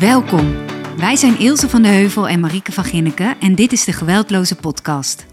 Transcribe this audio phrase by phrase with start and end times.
[0.00, 0.54] Welkom.
[0.96, 4.56] Wij zijn Ilse van de Heuvel en Marieke van Ginneken en dit is de Geweldloze
[4.56, 5.26] Podcast.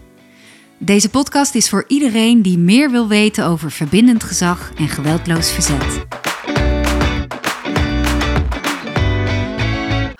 [0.78, 6.04] Deze podcast is voor iedereen die meer wil weten over verbindend gezag en geweldloos verzet.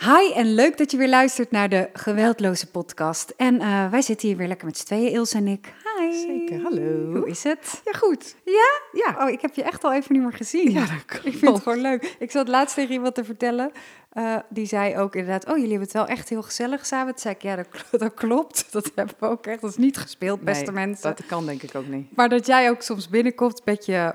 [0.01, 3.35] Hi en leuk dat je weer luistert naar de Geweldloze Podcast.
[3.37, 5.73] En uh, wij zitten hier weer lekker met z'n tweeën, Ilse en ik.
[5.99, 6.13] Hi.
[6.13, 7.13] Zeker, hallo.
[7.15, 7.83] Hoe is het?
[7.85, 8.35] Ja, goed.
[8.45, 8.81] Ja?
[8.93, 9.17] Ja.
[9.25, 10.71] Oh, ik heb je echt al even niet meer gezien.
[10.71, 11.27] Ja, dat klopt.
[11.35, 12.17] Ik vind het gewoon leuk.
[12.19, 13.71] Ik zat laatst tegen iemand te vertellen.
[14.13, 17.07] Uh, die zei ook inderdaad, oh, jullie hebben het wel echt heel gezellig samen.
[17.13, 17.67] Toen zei ik, ja, dat,
[18.01, 18.67] dat klopt.
[18.73, 19.61] Dat hebben we ook echt.
[19.61, 21.03] Dat is niet gespeeld, beste Nee, mensen.
[21.17, 22.17] Dat kan denk ik ook niet.
[22.17, 24.15] Maar dat jij ook soms binnenkomt met je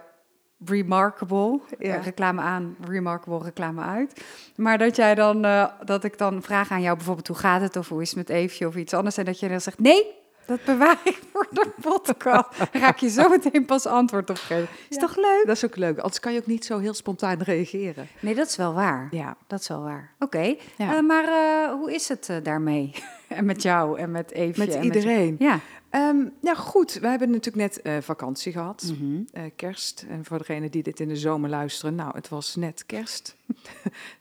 [0.66, 1.96] remarkable, Ja.
[1.96, 4.22] eh, reclame aan, remarkable, reclame uit.
[4.56, 7.76] Maar dat jij dan, eh, dat ik dan vraag aan jou bijvoorbeeld, hoe gaat het?
[7.76, 9.18] Of hoe is het met Eefje of iets anders?
[9.18, 10.06] En dat je dan zegt, nee,
[10.50, 12.48] dat bewaar ik voor de podcast.
[12.72, 14.68] Ga ik je zo meteen pas antwoord op geven.
[14.90, 15.02] Is Ja.
[15.02, 15.44] toch leuk?
[15.46, 15.98] Dat is ook leuk.
[15.98, 18.08] Anders kan je ook niet zo heel spontaan reageren.
[18.20, 19.08] Nee, dat is wel waar.
[19.12, 19.38] Ja.
[19.48, 20.14] Dat is wel waar.
[20.20, 20.96] Oké, Ja.
[20.96, 22.92] eh, maar eh, hoe is het eh, daarmee?
[23.28, 24.66] en met jou en met Eefje?
[24.66, 25.36] Met en iedereen.
[25.40, 25.60] Ja.
[26.42, 26.94] Ja, goed.
[26.94, 28.94] We hebben natuurlijk net vakantie gehad.
[29.00, 29.50] Mhm.
[29.56, 30.06] kerst.
[30.10, 33.36] En voor degenen die dit in de zomer luisteren, nou, het was net kerst.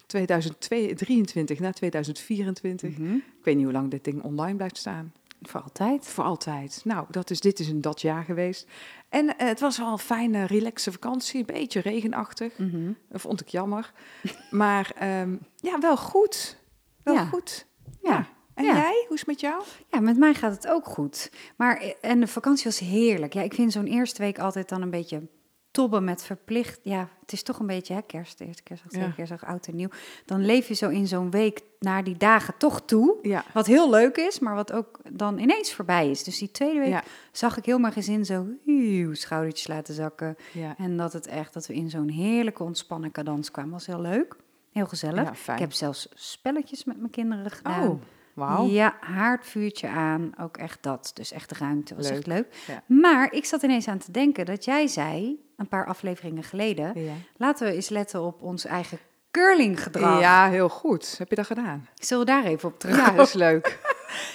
[0.07, 2.99] 2023 naar 2024.
[2.99, 3.15] Mhm.
[3.15, 5.13] Ik weet niet hoe lang dit ding online blijft staan.
[5.43, 6.07] Voor altijd.
[6.07, 6.81] Voor altijd.
[6.85, 8.67] Nou, dat is, dit is een dat jaar geweest.
[9.09, 11.41] En eh, het was wel een fijne, relaxe vakantie.
[11.41, 12.59] Een beetje regenachtig.
[12.59, 12.93] Mhm.
[13.09, 13.93] Dat vond ik jammer.
[14.51, 16.57] maar ehm, ja, wel goed.
[17.03, 17.25] Wel Ja.
[17.25, 17.67] goed.
[18.03, 18.11] Ja.
[18.11, 18.27] Ja.
[18.55, 18.75] En Ja.
[18.75, 19.05] jij?
[19.07, 19.63] Hoe is het met jou?
[19.91, 21.31] Ja, met mij gaat het ook goed.
[21.57, 23.33] Maar eh, en de vakantie was heerlijk.
[23.33, 25.29] Ja, ik vind zo'n eerste week altijd dan een beetje
[25.71, 26.81] tobben met verplicht.
[26.83, 29.15] Ja, het is toch een beetje hè, kerst, eerste kerstdag, tweede Ja.
[29.15, 29.89] kerstdag, oud en nieuw.
[30.25, 33.17] Dan leef je zo in zo'n week naar die dagen toch toe.
[33.23, 33.45] Ja.
[33.53, 36.25] Wat heel leuk is, maar wat ook dan ineens voorbij is.
[36.25, 37.03] Dus die tweede week Ja.
[37.33, 40.37] zag ik heel mijn gezin zo huw, schoudertjes laten zakken.
[40.53, 40.75] Ja.
[40.79, 43.73] En dat het echt, dat we in zo'n heerlijke ontspannen cadans kwamen.
[43.73, 44.37] Was heel leuk.
[44.73, 45.49] Heel gezellig.
[45.49, 47.89] Ik heb zelfs spelletjes met mijn kinderen gedaan.
[47.89, 48.01] Oh,
[48.35, 48.67] wauw.
[48.67, 51.11] Ja, haardvuurtje aan, ook echt dat.
[51.15, 52.47] Dus echt de ruimte, was Leuk, echt leuk.
[52.87, 57.03] Maar ik zat ineens aan te denken dat jij zei, een paar afleveringen geleden...
[57.05, 57.13] Ja.
[57.37, 58.99] laten we eens letten op ons eigen
[59.31, 60.21] curlinggedrag.
[60.21, 61.15] ja, heel goed.
[61.19, 61.89] Heb je dat gedaan?
[61.95, 62.97] Zullen we daar even op terug?
[62.97, 63.67] Ja, dat is leuk.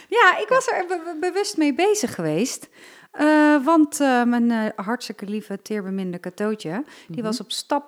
[0.09, 2.69] Ja, ik was er be- be- bewust mee bezig geweest.
[3.13, 6.84] Eh, want eh, mijn eh, hartstikke lieve, teerbeminde Katootje...
[7.07, 7.85] die was op stap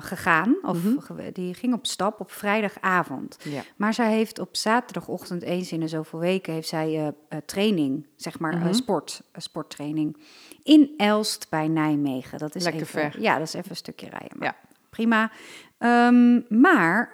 [0.00, 0.56] gegaan.
[0.62, 1.32] Of Mhm.
[1.32, 3.36] die ging op stap op vrijdagavond.
[3.42, 3.62] Ja.
[3.76, 7.12] Maar zij heeft op zaterdagochtend eens in de zoveel weken heeft zij
[7.46, 8.72] training, zeg maar Mhm.
[8.72, 10.16] sport, sporttraining
[10.62, 12.38] in Elst bij Nijmegen.
[12.38, 13.20] Dat is Lekker even, ver.
[13.20, 14.38] Ja, dat is even een stukje rijden.
[14.38, 14.56] Maar Ja.
[14.90, 15.30] Prima.
[15.78, 17.12] Ehm, maar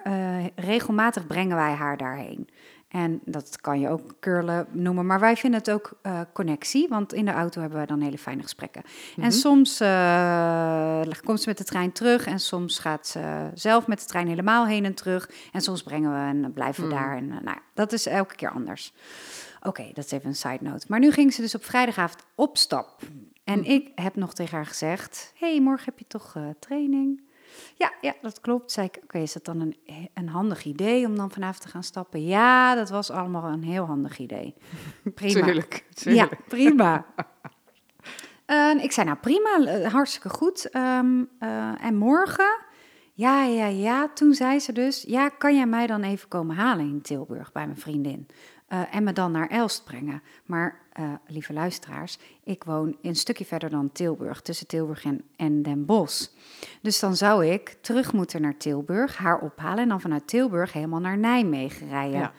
[0.55, 2.49] regelmatig brengen wij haar daarheen.
[2.93, 7.13] En dat kan je ook curlen noemen, maar wij vinden het ook eh, connectie, want
[7.13, 8.81] in de auto hebben wij dan hele fijne gesprekken.
[9.17, 13.99] En soms eh, komt ze met de trein terug en soms gaat ze zelf met
[13.99, 15.29] de trein helemaal heen en terug.
[15.51, 17.17] En soms brengen we en blijven we daar.
[17.17, 18.93] En, eh, nou, ja, dat is elke keer anders.
[19.61, 20.85] Oké, dat is even een side note.
[20.89, 23.01] Maar nu ging ze dus op vrijdagavond op stap.
[23.43, 27.21] En ik heb nog tegen haar gezegd: hey, morgen heb je toch eh, training?
[27.75, 28.71] Ja, ja, dat klopt.
[28.71, 29.77] Zei ik, oké, is dat dan een,
[30.13, 32.25] een handig idee om dan vanavond te gaan stappen?
[32.25, 34.53] Ja, dat was allemaal een heel handig idee.
[35.15, 35.45] Prima.
[35.45, 37.05] Tuurlijk, Ja, prima.
[38.81, 40.69] Ik zei, nou prima, eh, hartstikke goed.
[40.69, 42.61] Ehm, eh, en morgen?
[43.13, 44.09] Ja, ja, ja.
[44.13, 47.65] Toen zei ze dus, ja, kan jij mij dan even komen halen in Tilburg bij
[47.65, 48.27] mijn vriendin?
[48.73, 50.21] Eh, en me dan naar Elst brengen.
[50.45, 55.61] Maar, eh, lieve luisteraars, ik woon een stukje verder dan Tilburg, tussen Tilburg en, en
[55.61, 56.27] Den Bosch.
[56.81, 60.99] Dus dan zou ik terug moeten naar Tilburg, haar ophalen en dan vanuit Tilburg helemaal
[60.99, 62.19] naar Nijmegen rijden.
[62.19, 62.33] Ja.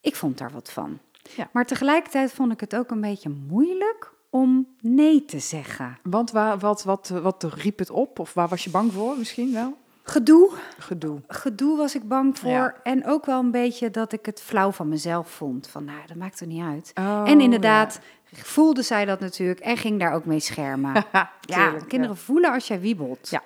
[0.00, 0.98] Ik vond daar wat van.
[1.36, 1.48] Ja.
[1.52, 5.98] Maar tegelijkertijd vond ik het ook een beetje moeilijk om nee te zeggen.
[6.02, 8.18] Want waar, wat, wat, wat riep het op?
[8.18, 9.76] Of waar was je bang voor misschien wel?
[10.02, 11.20] Gedoe, Gedoe.
[11.28, 12.50] gedoe was ik bang voor.
[12.50, 12.74] Ja.
[12.82, 15.68] En ook wel een beetje dat ik het flauw van mezelf vond.
[15.68, 16.92] Van, nou, dat maakt er niet uit.
[16.94, 18.00] Oh, en inderdaad,
[18.32, 21.04] voelde zij dat natuurlijk en ging daar ook mee schermen.
[21.40, 23.28] Ja, kinderen voelen als jij wiebelt.
[23.30, 23.42] Ja.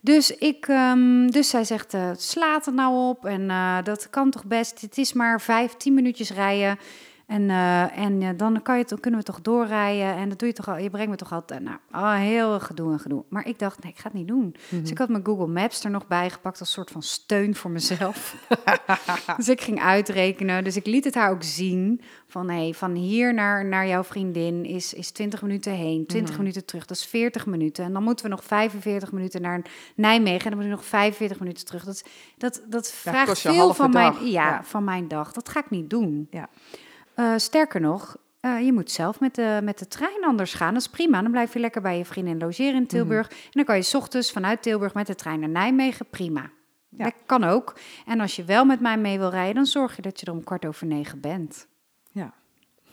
[0.00, 4.30] Dus, ik, ehm, dus zij zegt, eh slaat er nou op en eh, dat kan
[4.30, 4.80] toch best.
[4.80, 6.78] Het is maar vijf, tien minuutjes rijden.
[7.30, 10.14] En, eh, en dan, kan je, dan kunnen we toch doorrijden.
[10.14, 10.76] En dat doe je toch al.
[10.78, 11.62] Je brengt me toch altijd.
[11.62, 13.24] Nou, oh, heel gedoe en gedoe.
[13.28, 14.54] Maar ik dacht, nee, ik ga het niet doen.
[14.70, 14.80] Mhm.
[14.80, 17.70] Dus ik had mijn Google Maps er nog bij gepakt als soort van steun voor
[17.70, 18.36] mezelf.
[19.36, 20.64] dus ik ging uitrekenen.
[20.64, 22.00] Dus ik liet het haar ook zien.
[22.26, 26.38] Van hey, van hier naar, naar jouw vriendin is, is 20 minuten heen, 20 Mhm.
[26.42, 26.86] minuten terug.
[26.86, 27.84] Dat is 40 minuten.
[27.84, 29.62] En dan moeten we nog 45 minuten naar
[29.94, 30.44] Nijmegen.
[30.44, 31.84] En dan moeten we nog 45 minuten terug.
[31.84, 32.04] Dat,
[32.38, 34.60] dat, dat vraagt veel van mijn, Ja.
[34.64, 35.32] van mijn dag.
[35.32, 36.26] Dat ga ik niet doen.
[36.30, 36.48] Ja.
[37.20, 40.72] Eh, sterker nog, eh, je moet zelf met de, met de trein anders gaan.
[40.74, 41.22] Dat is prima.
[41.22, 43.28] Dan blijf je lekker bij je vriendin logeren in Tilburg.
[43.28, 46.06] En dan kan je 's ochtends vanuit Tilburg met de trein naar Nijmegen.
[46.10, 46.50] Prima.
[46.88, 47.04] Ja.
[47.04, 47.78] Dat kan ook.
[48.06, 50.32] En als je wel met mij mee wil rijden, dan zorg je dat je er
[50.32, 51.66] om kwart over negen bent.
[52.10, 52.32] Ja.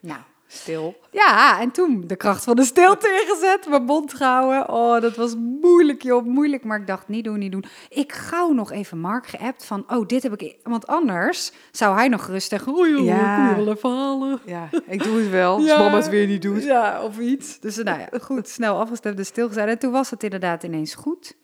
[0.00, 0.20] Nou,
[0.52, 0.96] Stil.
[1.10, 4.68] ja, en toen de kracht van de stilte ingezet, mijn mond gehouden.
[4.68, 6.64] Oh, dat was moeilijk, joh, moeilijk.
[6.64, 7.64] Maar ik dacht, niet doen, niet doen.
[7.88, 10.56] Ik gauw nog even Mark geappt van, oh, dit heb ik...
[10.62, 13.54] Want anders zou hij nog gerust zeggen, oh joh, Ja.
[13.56, 14.40] wel even halen.
[14.46, 15.54] Ja, ik doe het wel.
[15.54, 15.78] Als Ja.
[15.78, 16.62] mama het weer niet doet.
[16.64, 17.60] Ja, of iets.
[17.60, 19.68] Dus nou ja, goed, snel afgestemd en stilgezet.
[19.68, 21.36] En toen was het inderdaad ineens goed.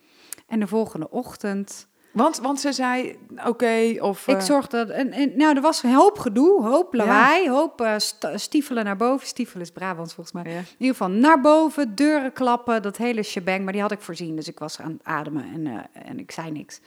[0.47, 1.89] En de volgende ochtend...
[2.17, 4.29] Want, want ze zei, oké, of...
[4.29, 4.79] Ik eh, zorgde...
[4.93, 8.97] En, en, nou, er was een hoop gedoe, hoop lawaai, hoop eh, st- stiefelen naar
[8.97, 9.27] boven.
[9.27, 10.53] Stiefelen is Brabants volgens mij.
[10.53, 10.59] ja.
[10.59, 13.65] In ieder geval naar boven, deuren klappen, dat hele shebang.
[13.65, 16.31] Maar die had ik voorzien, dus ik was aan het ademen en, eh, en ik
[16.31, 16.81] zei niks.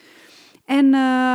[0.65, 0.85] En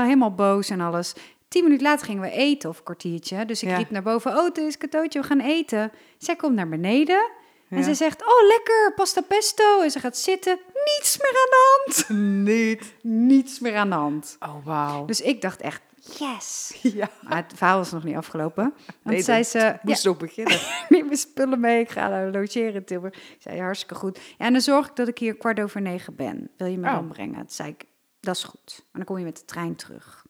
[0.05, 1.15] helemaal boos en alles.
[1.49, 3.45] Tien minuten later gingen we eten, of een kwartiertje.
[3.45, 3.77] Dus ik Ja.
[3.77, 5.93] riep naar boven, oh, het is cadeautje, we gaan eten.
[6.19, 7.31] Zij komt naar beneden
[7.69, 9.81] en ze zegt, oh, lekker, pasta pesto.
[9.81, 12.09] En ze gaat zitten, niets meer aan de hand.
[12.45, 12.95] Niet.
[13.03, 14.37] Niets meer aan de hand.
[14.41, 15.05] Oh, wauw.
[15.05, 15.83] Dus ik dacht echt,
[16.19, 16.79] yes.
[16.83, 18.63] ja, Maar het verhaal was nog niet afgelopen.
[18.87, 20.59] Want Nee, zei ze, ja, moest ook beginnen.
[20.89, 23.15] neem mijn spullen mee, ik ga logeren in Tilburg.
[23.17, 24.19] Ik zei, hartstikke goed.
[24.39, 26.51] Ja, en dan zorg ik dat ik hier kwart over negen ben.
[26.57, 26.95] Wil je me Oh.
[26.95, 27.37] dan brengen?
[27.39, 27.85] Toen zei ik,
[28.21, 28.73] dat is goed.
[28.75, 30.25] Maar dan kom je met de trein terug.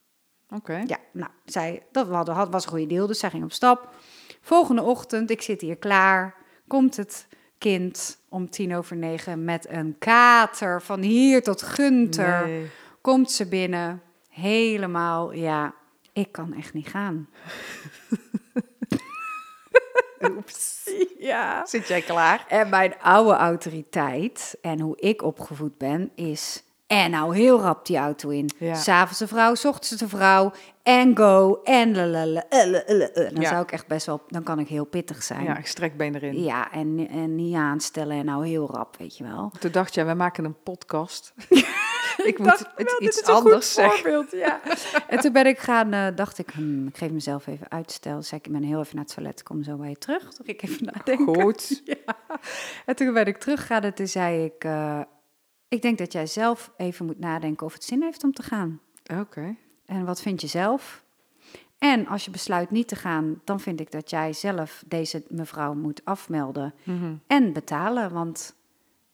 [0.51, 0.83] Oké.
[0.87, 3.53] Ja, nou, zij, dat we hadden, had, was een goede deal, dus zij ging op
[3.53, 3.95] stap.
[4.41, 6.35] Volgende ochtend, ik zit hier klaar,
[6.69, 7.27] komt het
[7.59, 12.47] kind om tien over negen met een kater van hier tot Gunter.
[12.47, 12.71] Nee.
[13.01, 15.75] Komt ze binnen, helemaal, ja,
[16.13, 17.29] ik kan echt niet gaan.
[20.37, 20.91] Oeps.
[21.19, 21.67] Ja.
[21.67, 22.45] Zit jij klaar?
[22.49, 26.64] En mijn oude autoriteit en hoe ik opgevoed ben is...
[26.87, 28.51] En nou heel rap die auto in.
[28.59, 28.75] Ja.
[28.75, 30.53] S'avonds een vrouw, 's ochtends een vrouw.
[30.83, 31.61] En go.
[31.63, 32.73] En lalala, eh.
[33.15, 33.49] Dan Ja.
[33.49, 34.23] zou ik echt best wel...
[34.29, 35.45] Dan kan ik heel pittig zijn.
[35.45, 36.43] Ja, ik strekbeen erin.
[36.43, 39.53] Ja, en, en niet aanstellen en nou heel rap, weet je wel.
[39.59, 41.35] Toen dacht jij, we maken een podcast.
[42.25, 43.99] ik moet dacht, het wel, iets is een goed anders zeggen.
[43.99, 44.61] voorbeeld, ja.
[45.09, 48.23] en toen ben ik gaan, eh, dacht ik, hmm, ik geef mezelf even uitstel.
[48.23, 50.33] Zei ik, ik ben heel even naar het toilet, kom zo bij je terug.
[50.33, 51.43] Toen ik even nadenken.
[51.43, 51.83] Goed.
[51.85, 52.17] Ja.
[52.87, 54.65] En toen ben ik teruggegaan en toen zei ik...
[54.65, 55.01] eh,
[55.75, 58.81] ik denk dat jij zelf even moet nadenken of het zin heeft om te gaan.
[59.21, 59.55] Oké.
[59.87, 61.03] En wat vind je zelf?
[61.79, 65.75] En als je besluit niet te gaan, dan vind ik dat jij zelf deze mevrouw
[65.75, 67.15] moet afmelden Mhm.
[67.27, 68.13] en betalen.
[68.13, 68.55] Want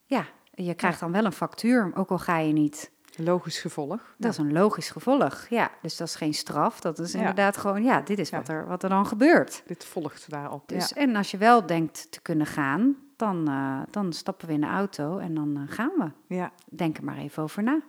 [0.07, 0.25] ja,
[0.55, 2.91] je krijgt dan wel een factuur, ook al ga je niet.
[3.17, 4.15] Logisch gevolg.
[4.19, 5.47] Dat is een logisch gevolg.
[5.49, 6.81] Ja, dus dat is geen straf.
[6.81, 7.19] Dat is Ja.
[7.19, 8.37] inderdaad gewoon, ja, dit is Ja.
[8.39, 9.63] wat, er, wat er dan gebeurt.
[9.67, 10.69] Dit volgt daarop.
[10.69, 10.93] Dus.
[10.93, 14.67] En als je wel denkt te kunnen gaan, dan, eh, dan stappen we in de
[14.67, 16.35] auto en dan eh, gaan we.
[16.35, 16.53] ja.
[16.69, 17.81] Denk er maar even over na.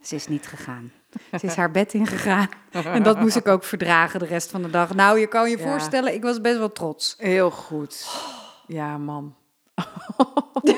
[0.00, 0.92] Ze is niet gegaan.
[1.40, 2.48] Ze is haar bed ingegaan.
[2.70, 4.94] En dat moest ik ook verdragen de rest van de dag.
[4.94, 5.62] Nou, je kan je Ja.
[5.70, 7.14] voorstellen, ik was best wel trots.
[7.18, 8.20] Heel goed.
[8.66, 9.34] Ja, man.
[10.62, 10.76] ja,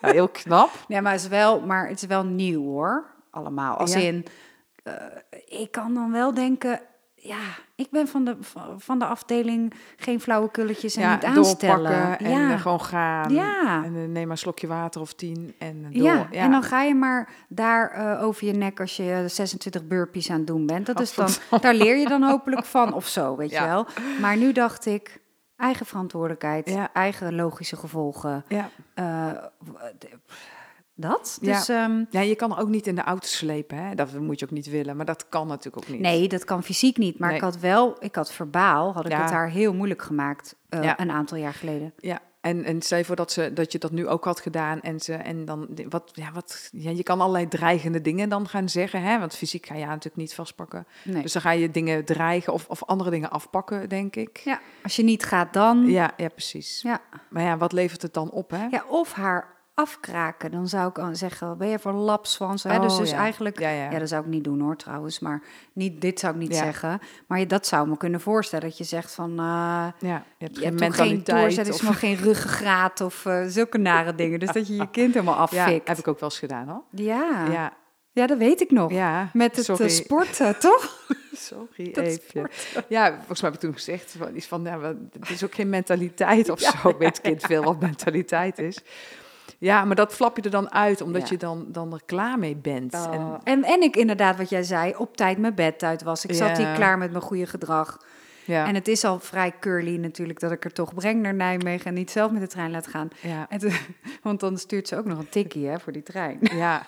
[0.00, 0.70] heel knap.
[0.88, 3.06] Ja, maar het is wel, maar het is wel nieuw hoor.
[3.30, 3.76] Allemaal.
[3.76, 3.98] Als Ja.
[4.00, 4.26] in,
[4.82, 4.94] eh,
[5.46, 6.80] ik kan dan wel denken,
[7.26, 7.38] ja,
[7.74, 8.36] ik ben van de,
[8.78, 12.18] van- de afdeling geen flauwekulletjes en ja, niet aanstellen.
[12.18, 12.52] en ja.
[12.52, 13.34] eh, gewoon gaan.
[13.34, 13.84] Ja.
[13.84, 16.04] En eh, neem maar een slokje water of tien en eh, door.
[16.06, 20.36] Ja, en dan ga je maar daar over je nek als je 26 burpees aan
[20.38, 20.86] het doen bent.
[20.86, 21.28] Dat is dan,
[21.60, 23.62] daar leer je dan hopelijk van of zo, weet Ja.
[23.62, 23.86] je wel.
[24.20, 25.20] Maar nu dacht ik,
[25.56, 26.88] eigen verantwoordelijkheid, Ja.
[26.92, 28.44] eigen logische gevolgen.
[28.48, 28.70] Ja.
[30.96, 31.38] Dat.
[31.40, 31.52] Ja.
[31.58, 33.76] Dus ehm, ja, je kan ook niet in de auto slepen.
[33.78, 33.94] Hè?
[33.94, 36.00] Dat moet je ook niet willen, maar dat kan natuurlijk ook niet.
[36.00, 37.18] nee, dat kan fysiek niet.
[37.18, 37.36] Maar Nee.
[37.38, 39.20] ik had wel, ik had verbaal, had ik Ja.
[39.22, 41.00] het haar heel moeilijk gemaakt eh, Ja.
[41.00, 41.92] een aantal jaar geleden.
[41.96, 44.80] Ja, en, en stel je voor dat, ze, dat je dat nu ook had gedaan
[44.80, 48.68] en, ze, en dan, wat, ja, wat, ja, je kan allerlei dreigende dingen dan gaan
[48.68, 49.18] zeggen, hè?
[49.18, 50.86] want fysiek ga je natuurlijk niet vastpakken.
[51.04, 51.22] Nee.
[51.22, 54.36] Dus dan ga je dingen dreigen of, of andere dingen afpakken, denk ik.
[54.44, 55.86] ja, als je niet gaat dan.
[55.86, 56.82] Ja, ja, precies.
[56.82, 57.00] Ja.
[57.30, 58.66] Maar ja, wat levert het dan op, hè?
[58.70, 60.50] Ja, of haar afkraken.
[60.50, 62.62] Dan zou ik al zeggen, ben je voor lapswans?
[62.62, 62.78] Hè?
[62.80, 63.16] dus Oh, dus ja.
[63.18, 63.98] eigenlijk, Ja, ja, ja.
[63.98, 65.18] dat zou ik niet doen hoor trouwens.
[65.18, 65.42] Maar
[65.72, 67.00] niet, dit zou ik niet zeggen.
[67.26, 68.68] Maar je, dat zou me kunnen voorstellen.
[68.68, 71.26] Dat je zegt van, eh, Ja, je hebt je geen hebt toch geen mentaliteit.
[71.40, 74.38] doorzettingsvermogen, of- geen ruggengraat of eh, zulke nare dingen.
[74.40, 75.88] Dus dat je je kind helemaal Ja, afvikt.
[75.88, 76.82] heb ik ook wel eens gedaan, hoor.
[76.90, 77.72] Ja, ja.
[78.12, 78.92] Ja, dat weet ik nog.
[78.92, 79.30] ja.
[79.32, 81.06] Met het eh, sporten, toch?
[81.32, 82.50] Sorry, Dat even.
[82.88, 84.80] Ja, volgens mij heb ik toen gezegd, van, iets van, ja,
[85.18, 86.96] het is ook geen mentaliteit of zo.
[86.98, 88.78] Weet kind veel wat mentaliteit is.
[89.58, 91.28] Ja, maar dat flap je er dan uit, omdat Ja.
[91.30, 92.94] je dan, dan er klaar mee bent.
[92.94, 93.12] Oh.
[93.12, 96.24] En, En, en ik inderdaad, wat jij zei, op tijd mijn bed uit was.
[96.24, 97.98] Ik zat hier klaar met mijn goede gedrag.
[98.44, 101.86] ja, En het is al vrij curly natuurlijk dat ik er toch breng naar Nijmegen
[101.86, 103.08] en niet zelf met de trein laat gaan.
[103.20, 103.60] ja, En
[104.22, 106.38] want dan stuurt ze ook nog een tikkie hè, voor die trein.
[106.64, 106.86] ja.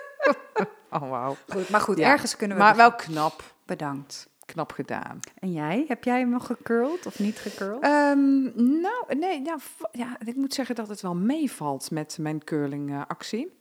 [0.90, 1.36] oh, wauw.
[1.48, 2.08] Goed, maar goed, Ja.
[2.10, 2.62] ergens kunnen we...
[2.62, 3.42] Maar wel knap.
[3.66, 4.28] Bedankt.
[4.46, 5.20] Knap gedaan.
[5.38, 5.84] En jij?
[5.88, 7.82] Heb jij hem gecurled of niet gecurled?
[7.82, 8.42] Ehm,
[8.80, 9.56] nou, nee, ja,
[9.92, 13.54] ja, ik moet zeggen dat het wel meevalt met mijn curling eh, actie.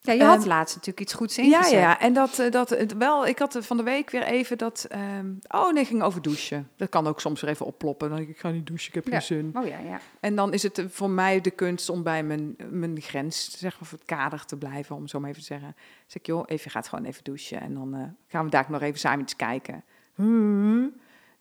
[0.00, 1.70] Ja, je had Ehm, laatst natuurlijk iets goeds Ja, ingezet.
[1.70, 5.32] ja, en dat, eh, dat wel, ik had van de week weer even dat, ehm,
[5.48, 6.68] oh nee, ging over douchen.
[6.76, 8.08] Dat kan ook soms weer even opploppen.
[8.08, 9.10] Dan denk ik, ik ga niet douchen, ik heb Ja.
[9.10, 9.50] geen zin.
[9.54, 10.00] Oh ja, ja.
[10.20, 13.72] En dan is het eh, voor mij de kunst om bij mijn, mijn grens, zeg
[13.72, 15.76] maar, of het kader te blijven, om zo maar even te zeggen.
[16.06, 18.82] Zeg ik, joh, even, gaat gewoon even douchen en dan eh, gaan we daar nog
[18.82, 19.84] even samen iets kijken.
[20.18, 20.92] Hmm.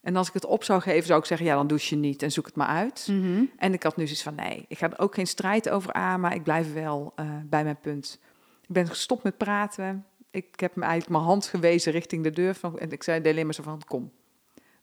[0.01, 2.21] En als ik het op zou geven, zou ik zeggen, ja, dan douche je niet
[2.21, 3.07] en zoek het maar uit.
[3.11, 3.43] Mhm.
[3.57, 6.19] En ik had nu zoiets van, nee, ik ga er ook geen strijd over aan,
[6.19, 8.19] maar ik blijf wel eh, bij mijn punt.
[8.61, 10.05] Ik ben gestopt met praten.
[10.31, 12.55] Ik heb me eigenlijk mijn hand gewezen richting de deur.
[12.55, 14.11] Van, en ik zei alleen maar zo van, kom.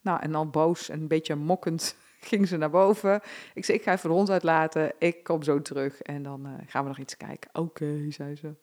[0.00, 1.96] Nou, en dan boos en een beetje mokkend
[2.30, 3.20] ging ze naar boven.
[3.54, 4.92] Ik zei, ik ga even de hond uitlaten.
[4.98, 7.50] Ik kom zo terug en dan eh, gaan we nog iets kijken.
[7.52, 8.54] Oké, zei ze.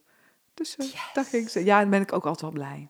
[0.54, 1.66] Dus eh daar ging ze.
[1.66, 2.90] Ja, dan ben ik ook altijd wel blij.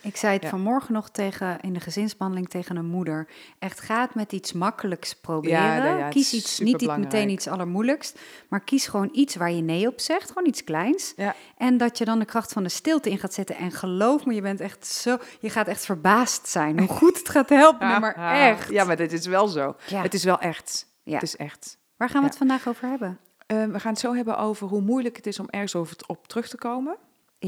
[0.00, 0.48] Ik zei het Ja.
[0.48, 3.28] vanmorgen nog tegen, in de gezinsbehandeling tegen een moeder.
[3.58, 5.58] Echt gaat met iets makkelijks proberen.
[5.58, 8.18] Ja, ja, ja, het kies iets, niet meteen iets allermoeilijkst.
[8.48, 10.28] Maar kies gewoon iets waar je nee op zegt.
[10.28, 11.14] Gewoon iets kleins.
[11.56, 13.56] En dat je dan de kracht van de stilte in gaat zetten.
[13.56, 15.16] En geloof me, je bent echt zo...
[15.40, 17.88] Je gaat echt verbaasd zijn hoe goed het gaat helpen.
[17.88, 18.14] Nee, maar
[18.50, 18.70] echt.
[18.70, 19.76] Ja, maar dit is wel zo.
[19.94, 20.86] Het is wel echt.
[21.04, 21.78] Het is echt.
[21.96, 23.18] Waar gaan we het vandaag over hebben?
[23.46, 26.28] Eh, we gaan het zo hebben over hoe moeilijk het is om ergens over op
[26.28, 26.96] terug te komen.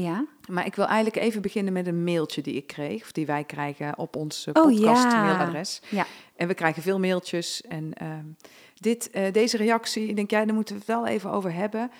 [0.01, 0.25] Ja?
[0.49, 3.43] Maar ik wil eigenlijk even beginnen met een mailtje die ik kreeg, of die wij
[3.43, 5.63] krijgen op ons eh, Oh, podcast ja.
[5.89, 6.05] Ja.
[6.35, 7.61] En we krijgen veel mailtjes.
[7.61, 8.25] En ehm,
[8.73, 11.91] dit, eh, deze reactie, denk, ja, daar moeten we het wel even over hebben.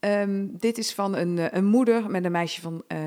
[0.00, 3.00] Ehm, dit is van een, eh, een moeder met een meisje van eh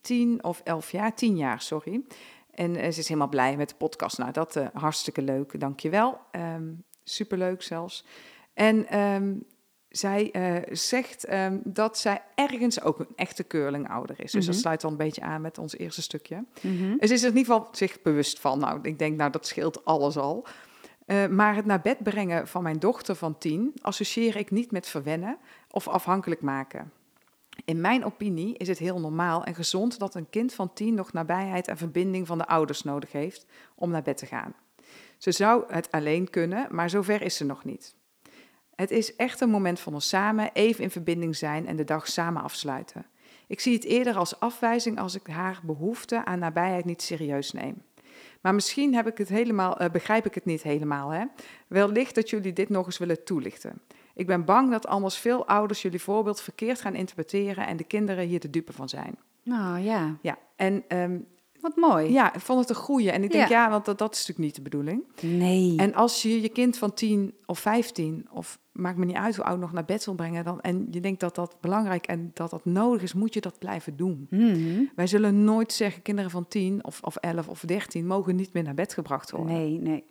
[0.00, 2.02] tien of elf jaar, tien jaar, sorry.
[2.50, 4.18] En ze is helemaal blij met de podcast.
[4.18, 6.20] Nou, dat hartstikke leuk, dankjewel.
[6.32, 8.04] Um, superleuk zelfs.
[8.54, 9.32] En ehm,
[9.90, 14.32] zij eh, zegt ehm, dat zij ergens ook een echte curlingouder is.
[14.32, 14.62] Dus dat Mhm.
[14.62, 16.44] sluit dan een beetje aan met ons eerste stukje.
[16.60, 16.92] Mhm.
[17.00, 18.58] Ze is er in ieder geval zich bewust van.
[18.58, 20.46] Nou, ik denk, nou, dat scheelt alles al.
[21.06, 24.88] Eh, maar het naar bed brengen van mijn dochter van tien associeer ik niet met
[24.88, 25.38] verwennen
[25.70, 26.92] of afhankelijk maken.
[27.64, 31.12] In mijn opinie is het heel normaal en gezond dat een kind van tien nog
[31.12, 34.54] nabijheid en verbinding van de ouders nodig heeft om naar bed te gaan.
[35.18, 37.94] Ze zou het alleen kunnen, maar zover is ze nog niet.
[38.80, 42.08] Het is echt een moment van ons samen even in verbinding zijn en de dag
[42.08, 43.06] samen afsluiten.
[43.46, 47.82] Ik zie het eerder als afwijzing als ik haar behoefte aan nabijheid niet serieus neem.
[48.40, 51.10] Maar misschien heb ik het helemaal, eh, begrijp ik het niet helemaal.
[51.10, 51.24] Hè?
[51.66, 53.80] Wellicht dat jullie dit nog eens willen toelichten.
[54.14, 58.26] Ik ben bang dat anders veel ouders jullie voorbeeld verkeerd gaan interpreteren en de kinderen
[58.26, 59.18] hier de dupe van zijn.
[59.42, 61.18] Nou ja, Ja, en ehm,
[61.60, 62.12] wat mooi.
[62.12, 63.10] ja, ik vond het een goeie.
[63.10, 63.64] En ik denk, Ja.
[63.64, 65.02] ja, want dat, dat is natuurlijk niet de bedoeling.
[65.20, 65.74] Nee.
[65.76, 69.44] En als je je kind van 10 of 15, of maakt me niet uit hoe
[69.44, 72.50] oud, nog naar bed wil brengen, dan, en je denkt dat dat belangrijk en dat
[72.50, 74.26] dat nodig is, moet je dat blijven doen.
[74.30, 74.82] Mhm.
[74.94, 78.62] Wij zullen nooit zeggen, kinderen van 10 of, of 11 of 13 mogen niet meer
[78.62, 79.54] naar bed gebracht worden.
[79.54, 80.04] Nee, nee.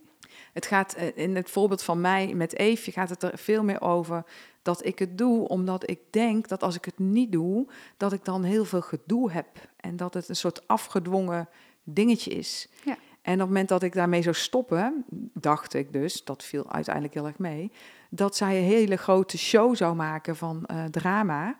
[0.53, 3.81] Het gaat eh, in het voorbeeld van mij met Eefje gaat het er veel meer
[3.81, 4.23] over
[4.61, 8.25] dat ik het doe omdat ik denk dat als ik het niet doe, dat ik
[8.25, 11.49] dan heel veel gedoe heb en dat het een soort afgedwongen
[11.83, 12.67] dingetje is.
[12.85, 12.97] Ja.
[13.21, 17.13] En op het moment dat ik daarmee zou stoppen, dacht ik dus, dat viel uiteindelijk
[17.13, 17.71] heel erg mee,
[18.09, 21.57] dat zij een hele grote show zou maken van eh, drama,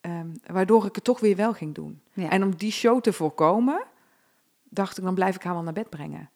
[0.00, 2.00] ehm, waardoor ik het toch weer wel ging doen.
[2.12, 2.30] Ja.
[2.30, 3.84] En om die show te voorkomen,
[4.68, 6.30] dacht ik, dan blijf ik haar wel naar bed brengen.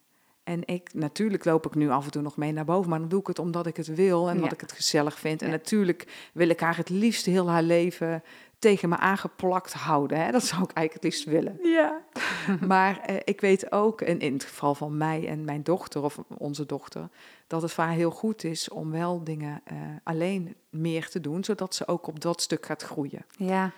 [0.45, 3.09] En ik, natuurlijk loop ik nu af en toe nog mee naar boven, maar dan
[3.09, 4.55] doe ik het omdat ik het wil en omdat Ja.
[4.55, 5.43] ik het gezellig vind.
[5.43, 8.23] En natuurlijk wil ik haar het liefst heel haar leven
[8.59, 10.25] tegen me aangeplakt houden.
[10.25, 10.31] Hè?
[10.31, 11.59] Dat zou ik eigenlijk het liefst willen.
[11.63, 12.01] Ja.
[12.67, 16.19] Maar eh, ik weet ook, en in het geval van mij en mijn dochter of
[16.39, 17.09] onze dochter,
[17.47, 21.45] dat het voor haar heel goed is om wel dingen eh, alleen meer te doen,
[21.45, 23.25] zodat ze ook op dat stuk gaat groeien.
[23.37, 23.71] Ja,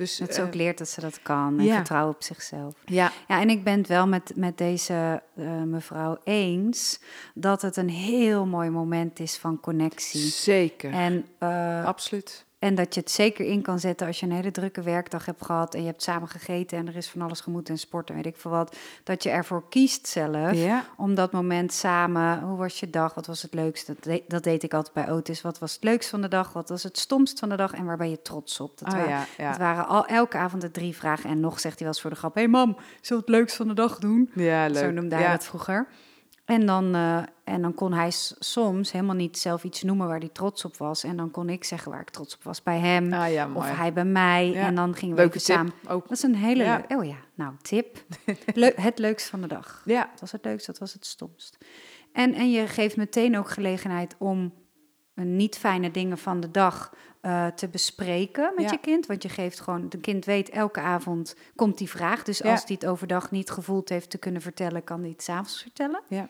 [0.00, 1.74] Dus dat ze eh, ook leert dat ze dat kan en ja.
[1.74, 2.74] vertrouwen op zichzelf.
[2.84, 7.00] ja, Ja, en ik ben het wel met, met deze eh, mevrouw eens
[7.34, 10.20] dat het een heel mooi moment is van connectie.
[10.20, 10.92] zeker.
[10.92, 12.44] En, eh, Absoluut.
[12.60, 15.44] En dat je het zeker in kan zetten als je een hele drukke werkdag hebt
[15.44, 18.14] gehad en je hebt samen gegeten en er is van alles gemoet en sport en
[18.16, 18.76] weet ik veel wat.
[19.04, 20.84] Dat je ervoor kiest zelf Ja.
[20.96, 23.92] om dat moment samen, hoe was je dag, wat was het leukste?
[23.94, 25.40] Dat, deed- dat deed ik altijd bij Otis.
[25.42, 27.84] Wat was het leukst van de dag, wat was het stomst van de dag en
[27.84, 28.78] waar ben je trots op?
[28.78, 29.48] Dat Ah, waren, ja, ja.
[29.48, 32.10] dat waren al, elke avond de drie vragen en nog zegt hij wel eens voor
[32.10, 34.30] de grap, hé hey mam, zullen we het leukst van de dag doen?
[34.34, 34.76] Ja, leuk.
[34.84, 35.86] Zo noemde hij dat vroeger.
[36.50, 40.28] En dan, eh, en dan kon hij soms helemaal niet zelf iets noemen waar hij
[40.28, 41.04] trots op was.
[41.04, 43.12] En dan kon ik zeggen waar ik trots op was bij hem.
[43.12, 44.50] Ah ja, of hij bij mij.
[44.50, 44.66] Ja.
[44.66, 45.72] En dan gingen we Leuke even tip samen.
[45.88, 46.08] ook.
[46.08, 46.84] Dat is een hele Ja.
[46.88, 48.04] Oh ja, nou, tip.
[48.82, 49.82] Het leukst van de dag.
[49.84, 51.58] Ja, Dat was het leukst, dat was het stomst.
[52.12, 54.52] En, en je geeft meteen ook gelegenheid om
[55.14, 58.70] een niet fijne dingen van de dag eh, te bespreken met Ja.
[58.70, 59.06] je kind.
[59.06, 62.22] Want je geeft gewoon, de kind weet elke avond komt die vraag.
[62.22, 62.50] Dus Ja.
[62.50, 66.00] als die het overdag niet gevoeld heeft te kunnen vertellen, kan die het s'avonds vertellen.
[66.08, 66.28] Ja.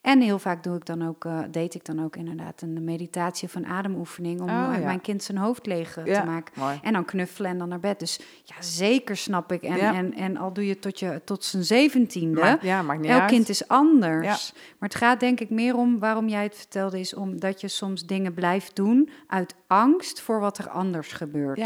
[0.00, 3.48] En heel vaak doe ik dan ook, eh, deed ik dan ook inderdaad een meditatie
[3.48, 4.84] of een ademoefening om Oh, eh, ja.
[4.84, 6.52] mijn kind zijn hoofd leeg te maken.
[6.60, 6.78] mooi.
[6.82, 7.98] En dan knuffelen en dan naar bed.
[7.98, 9.62] Dus ja, zeker snap ik.
[9.62, 12.40] En, en, en al doe je tot, je tot zijn zeventiende.
[12.40, 13.30] Maar, ja, maakt niet Elk uit.
[13.30, 14.52] kind is anders.
[14.78, 18.06] Maar het gaat denk ik meer om waarom jij het vertelde, is omdat je soms
[18.06, 21.58] dingen blijft doen uit angst voor wat er anders gebeurt.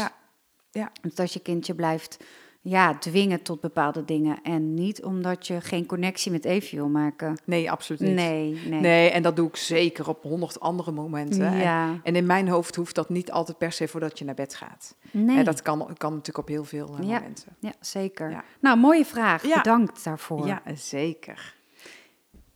[0.71, 2.17] Ja, Dus dat je kindje blijft
[2.61, 4.39] ja, dwingen tot bepaalde dingen.
[4.43, 7.37] En niet omdat je geen connectie met Evie wil maken.
[7.45, 8.15] nee, absoluut niet.
[8.15, 8.79] Nee, nee.
[8.79, 11.41] Nee, en dat doe ik zeker op honderd andere momenten.
[11.45, 14.35] En, Ja, en in mijn hoofd hoeft dat niet altijd per se voordat je naar
[14.35, 14.95] bed gaat.
[15.11, 15.37] nee.
[15.37, 17.13] En dat kan, kan natuurlijk op heel veel eh, Ja.
[17.19, 17.55] momenten.
[17.59, 18.29] Ja, zeker.
[18.29, 18.43] Ja.
[18.59, 19.45] Nou, mooie vraag.
[19.45, 19.55] Ja.
[19.55, 20.47] Bedankt daarvoor.
[20.47, 21.55] Ja, zeker.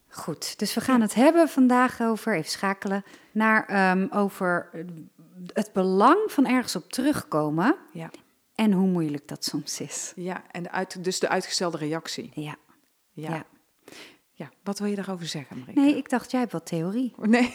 [0.08, 4.70] Goed, dus we gaan het hebben vandaag over, even schakelen, naar ehm, over
[5.54, 8.10] het belang van ergens op terugkomen Ja,
[8.56, 10.14] en hoe moeilijk dat soms is.
[10.16, 12.32] ja en de uit, dus de uitgestelde reactie.
[12.34, 12.56] Ja.
[13.14, 13.30] Ja.
[13.30, 13.46] Ja.
[14.32, 14.52] ja.
[14.64, 15.82] wat wil je daarover zeggen, Marika?
[15.82, 17.14] Nee, ik dacht, jij hebt wat theorie.
[17.18, 17.54] Oh, Nee,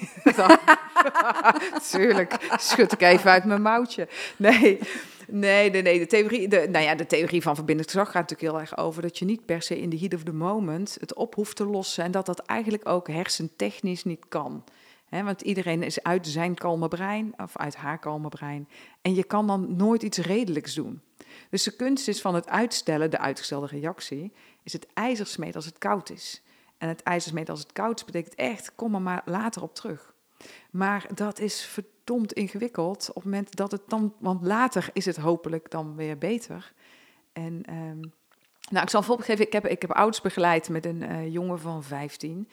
[1.90, 2.54] tuurlijk.
[2.56, 4.08] Schud ik even uit mijn mouwtje.
[4.36, 4.78] Nee,
[5.26, 5.98] nee, nee, nee.
[5.98, 9.02] De theorie, de, nou ja, de theorie van verbindend gezag gaat natuurlijk heel erg over
[9.02, 11.66] dat je niet per se in de heat of the moment het op hoeft te
[11.66, 14.64] lossen en dat dat eigenlijk ook hersentechnisch niet kan.
[15.06, 18.68] Hè, want iedereen is uit zijn kalme brein of uit haar kalme brein.
[19.02, 21.00] En je kan dan nooit iets redelijks doen.
[21.50, 24.32] Dus de kunst is van het uitstellen, de uitgestelde reactie,
[24.62, 26.42] is het ijzer smeden als het koud is.
[26.78, 29.74] En het ijzer smeden als het koud is, betekent echt, kom er maar later op
[29.74, 30.14] terug.
[30.70, 35.16] Maar dat is verdomd ingewikkeld op het moment dat het dan, want later is het
[35.16, 36.72] hopelijk dan weer beter.
[37.32, 38.00] En ehm,
[38.70, 39.46] nou, ik zal een voorbeeld geven.
[39.46, 42.48] Ik heb, ik heb ouders begeleid met een eh, jongen van 15.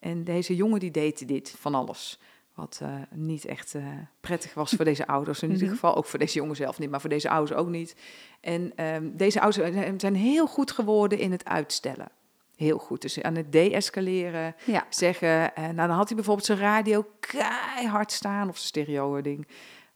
[0.00, 2.20] En deze jongen die deed dit van alles.
[2.54, 3.82] Wat eh, niet echt eh,
[4.20, 5.42] prettig was voor deze ouders.
[5.42, 5.74] In ieder Mhm.
[5.74, 7.96] geval ook voor deze jongen zelf niet, maar voor deze ouders ook niet.
[8.40, 12.08] En ehm, deze ouders zijn- heel goed geworden in het uitstellen.
[12.56, 13.02] Heel goed.
[13.02, 14.86] Dus aan het deescaleren Ja.
[14.88, 15.54] zeggen.
[15.54, 19.46] En nou, dan had hij bijvoorbeeld zijn radio keihard staan of zijn stereo ding.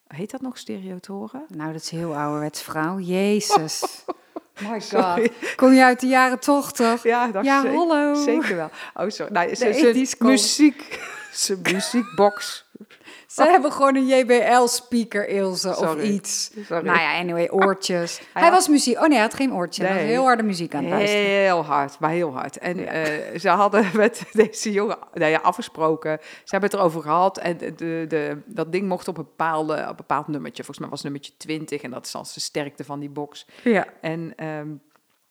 [0.07, 1.45] Heet dat nog stereotoren?
[1.49, 2.99] Nou, dat is heel ouderwets vrouw.
[2.99, 3.83] Jezus.
[4.61, 5.23] My Sorry.
[5.23, 5.55] god.
[5.57, 7.03] Kom je uit de jaren toch, toch?
[7.03, 8.15] Ja, dat Ja, zeker, hallo.
[8.15, 8.71] zeker wel.
[8.95, 9.33] Oh, sorry.
[9.33, 10.33] Nou, De zijn zijn 80s komen.
[10.35, 11.01] muziek,
[11.33, 12.65] zijn muziekbox.
[13.27, 16.51] Ze hebben gewoon een JBL-speaker, Ilse, of iets.
[16.67, 16.85] Sorry.
[16.87, 18.21] Nou ja, anyway, oortjes.
[18.33, 18.95] Hij, had- was muziek...
[18.97, 19.83] Oh nee, hij had geen oortje.
[19.85, 20.11] Hij was Nee.
[20.13, 21.25] heel harde muziek aan het luisteren.
[21.27, 22.59] Heel hard, maar heel hard.
[22.59, 26.19] En eh, ze hadden met deze jongen nou ja, afgesproken.
[26.21, 27.39] Ze hebben het erover gehad.
[27.39, 30.65] En de, de, de- dat ding mocht op een, bepaalde, op een bepaald nummertje.
[30.65, 31.83] Volgens mij was het nummertje 20.
[31.83, 33.47] En dat is dan de sterkte van die box.
[33.65, 33.87] Ja.
[34.01, 34.69] En, ehm,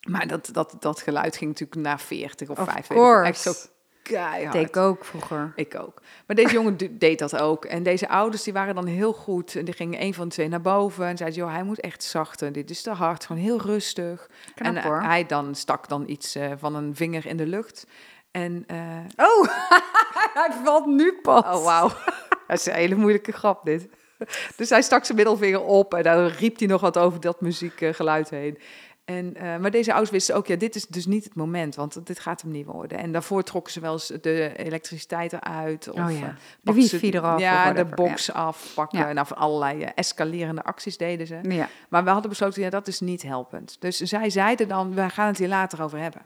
[0.02, 2.88] maar dat, dat, dat geluid ging natuurlijk naar 40 of Of 5.
[2.88, 3.30] course.
[3.30, 3.54] Echt zo
[4.04, 4.56] keihard.
[4.56, 5.52] Ik ook vroeger.
[5.56, 6.02] Ik ook.
[6.28, 7.66] Maar deze jongen de- deed dat ook.
[7.66, 9.56] En deze ouders die waren dan heel goed.
[9.56, 11.06] En die gingen een van de twee naar boven.
[11.06, 12.52] En zeiden, joh, hij moet echt zachter.
[12.52, 13.26] Dit is te hard.
[13.26, 14.28] Gewoon heel rustig.
[14.56, 15.02] Knap, en eh, hoor.
[15.02, 17.86] hij dan stak dan iets eh, van een vinger in de lucht.
[18.32, 18.78] En, eh,
[19.16, 19.48] Oh,
[20.34, 21.44] hij valt nu pas.
[21.44, 21.88] oh wauw.
[22.48, 23.88] dat is een hele moeilijke grap dit.
[24.56, 28.30] Dus hij stak zijn middelvinger op en dan riep hij nog wat over dat muziekgeluid
[28.30, 28.58] heen.
[29.06, 32.06] En, eh, maar deze ouders wisten ook, ja, dit is dus niet het moment, want
[32.08, 32.98] dit gaat hem niet worden.
[32.98, 35.90] En daarvoor trokken ze wel eens de elektriciteit eruit.
[35.90, 36.28] Of, Oh ja.
[36.28, 37.40] eh, De wifi eraf.
[37.40, 39.00] Ja, de box afpakken.
[39.00, 39.14] Ja.
[39.14, 41.40] Nou, van allerlei eh, escalerende acties deden ze.
[41.42, 41.68] Ja.
[41.90, 43.76] Maar we hadden besloten, ja, dat is niet helpend.
[43.80, 46.22] Dus zij zeiden dan, we gaan het hier later over hebben.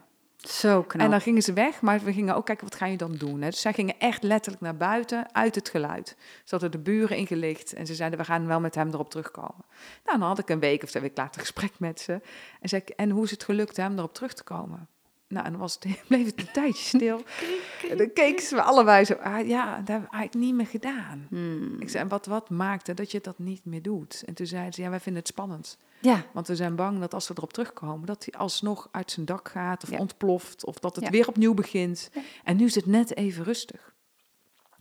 [0.49, 1.01] Zo knap.
[1.01, 3.41] En dan gingen ze weg, maar we gingen ook kijken, wat ga je dan doen?
[3.41, 3.49] Hè?
[3.49, 6.15] Dus zij gingen echt letterlijk naar buiten, uit het geluid.
[6.17, 9.65] Ze hadden de buren ingelicht en ze zeiden, we gaan wel met hem erop terugkomen.
[10.05, 12.21] Nou, dan had ik een week of twee weken later gesprek met ze.
[12.61, 14.87] En zei ik, en hoe is het gelukt hem erop terug te komen?
[15.35, 17.21] Nou, en dan was het, bleef het een tijdje stil.
[17.91, 21.25] En dan keken ze allebei zo, ah, ja, dat heb ik eigenlijk niet meer gedaan.
[21.29, 21.75] Hmm.
[21.81, 24.23] Ik zei, en wat, wat maakte dat je dat niet meer doet?
[24.25, 25.77] En toen zeiden ze, ja, wij vinden het spannend.
[26.01, 29.25] Ja, Want we zijn bang dat als we erop terugkomen, dat hij alsnog uit zijn
[29.25, 29.97] dak gaat of Ja.
[29.97, 30.65] ontploft.
[30.65, 31.09] Of dat het Ja.
[31.11, 32.09] weer opnieuw begint.
[32.13, 32.21] Ja.
[32.43, 33.93] En nu is het net even rustig.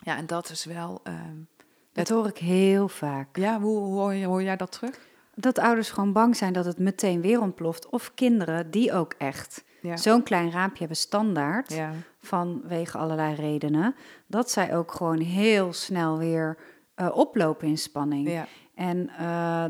[0.03, 1.01] Ja, en dat is wel.
[1.03, 1.37] ehm,
[1.93, 3.37] dat hoor ik heel vaak.
[3.37, 4.99] ja, hoe hoor, hoor jij dat terug?
[5.35, 7.88] Dat ouders gewoon bang zijn dat het meteen weer ontploft.
[7.88, 9.97] Of kinderen die ook echt Ja.
[9.97, 11.73] zo'n klein raampje hebben standaard.
[11.73, 13.94] Ja, vanwege allerlei redenen,
[14.27, 16.59] dat zij ook gewoon heel snel weer
[16.94, 18.29] eh, oplopen in spanning.
[18.31, 19.64] ja, En, eh,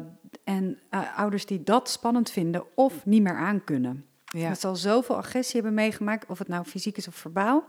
[0.44, 4.07] en eh, ouders die dat spannend vinden of niet meer aankunnen.
[4.24, 7.64] ja, Dat ze al zoveel agressie hebben meegemaakt, of het nou fysiek is of verbaal.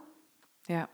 [0.61, 0.89] ja,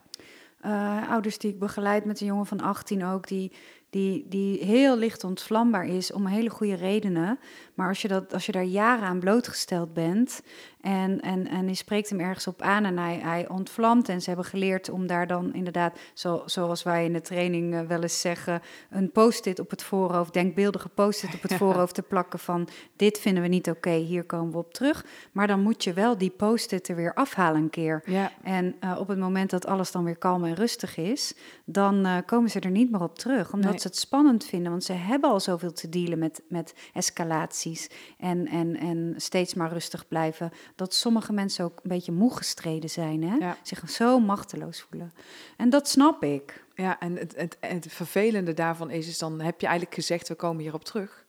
[1.08, 3.52] ouders die ik begeleid met een jongen van 18 ook, die,
[3.90, 7.38] die, die heel licht ontvlambaar is om hele goede redenen.
[7.74, 10.42] Maar als je, dat, als je daar jaren aan blootgesteld bent
[10.82, 14.08] en, en, en je spreekt hem ergens op aan en hij, hij ontvlamt.
[14.08, 17.80] En ze hebben geleerd om daar dan inderdaad, zo, zoals wij in de training eh,
[17.80, 22.38] wel eens zeggen, een post-it op het voorhoofd, denkbeeldige post-it op het voorhoofd te plakken
[22.38, 25.04] van dit vinden we niet oké, hier komen we op terug.
[25.32, 28.02] Maar dan moet je wel die post-it er weer afhalen een keer.
[28.04, 28.32] Ja.
[28.42, 32.16] En uh, op het moment dat alles dan weer kalm en rustig is, dan uh,
[32.26, 33.52] komen ze er niet meer op terug.
[33.52, 33.80] Omdat Nee.
[33.80, 38.46] ze het spannend vinden, want ze hebben al zoveel te dealen met, met escalaties en,
[38.48, 40.50] en, en steeds maar rustig blijven.
[40.74, 43.34] Dat sommige mensen ook een beetje moe gestreden zijn, hè?
[43.36, 43.56] Ja.
[43.62, 45.12] zich zo machteloos voelen.
[45.56, 46.64] En dat snap ik.
[46.74, 50.34] Ja, en het, het, het vervelende daarvan is, is dan heb je eigenlijk gezegd, we
[50.34, 51.24] komen hierop terug.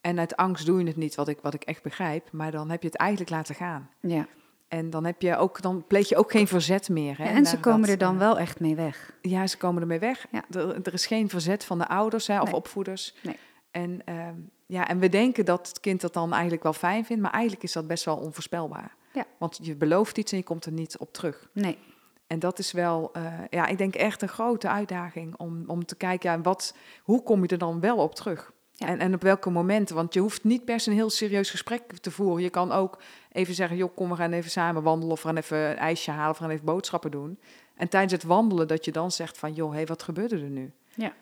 [0.00, 2.28] En uit angst doe je het niet, wat ik, wat ik echt begrijp.
[2.32, 3.90] Maar dan heb je het eigenlijk laten gaan.
[4.00, 4.26] Ja.
[4.68, 7.18] En dan, heb je ook, dan pleeg je ook geen verzet meer.
[7.18, 9.12] Hè, Ja, en ze komen dat, er dan eh, wel echt mee weg.
[9.22, 10.26] Ja, ze komen ermee weg.
[10.30, 10.44] Ja.
[10.50, 12.54] Er, er is geen verzet van de ouders hè, of Nee.
[12.54, 13.14] opvoeders.
[13.22, 13.36] Nee.
[13.78, 14.34] En, ehm,
[14.66, 17.62] ja, en we denken dat het kind dat dan eigenlijk wel fijn vindt, maar eigenlijk
[17.62, 18.96] is dat best wel onvoorspelbaar.
[19.12, 19.24] Ja.
[19.38, 21.48] Want je belooft iets en je komt er niet op terug.
[21.52, 21.78] Nee.
[22.26, 25.96] En dat is wel, eh, ja, ik denk echt een grote uitdaging om, om te
[25.96, 28.52] kijken, ja, wat, hoe kom je er dan wel op terug?
[28.72, 28.86] Ja.
[28.86, 29.94] En, en op welke momenten?
[29.94, 32.42] Want je hoeft niet per se een heel serieus gesprek te voeren.
[32.42, 32.98] Je kan ook
[33.32, 35.12] even zeggen, joh, kom, we gaan even samen wandelen...
[35.12, 37.38] of we gaan even een ijsje halen, of we gaan even boodschappen doen.
[37.74, 40.72] En tijdens het wandelen dat je dan zegt van, joh, hé, wat gebeurde er nu?
[40.94, 41.12] Ja.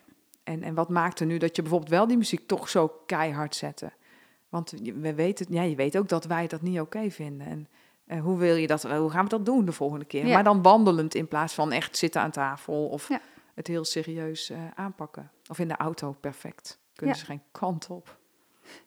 [0.46, 3.92] En, en wat maakte nu dat je bijvoorbeeld wel die muziek toch zo keihard zette?
[4.48, 7.46] Want je- we weten, ja, je weet ook dat wij dat niet oké vinden.
[7.46, 7.68] En
[8.06, 10.26] eh, hoe wil je dat, hoe gaan we dat doen de volgende keer?
[10.26, 10.34] Ja.
[10.34, 13.20] Maar dan wandelend in plaats van echt zitten aan tafel of Ja.
[13.54, 15.30] het heel serieus eh, aanpakken.
[15.50, 16.78] Of in de auto, perfect.
[16.94, 17.20] Kunnen Ja.
[17.20, 18.16] ze geen kant op.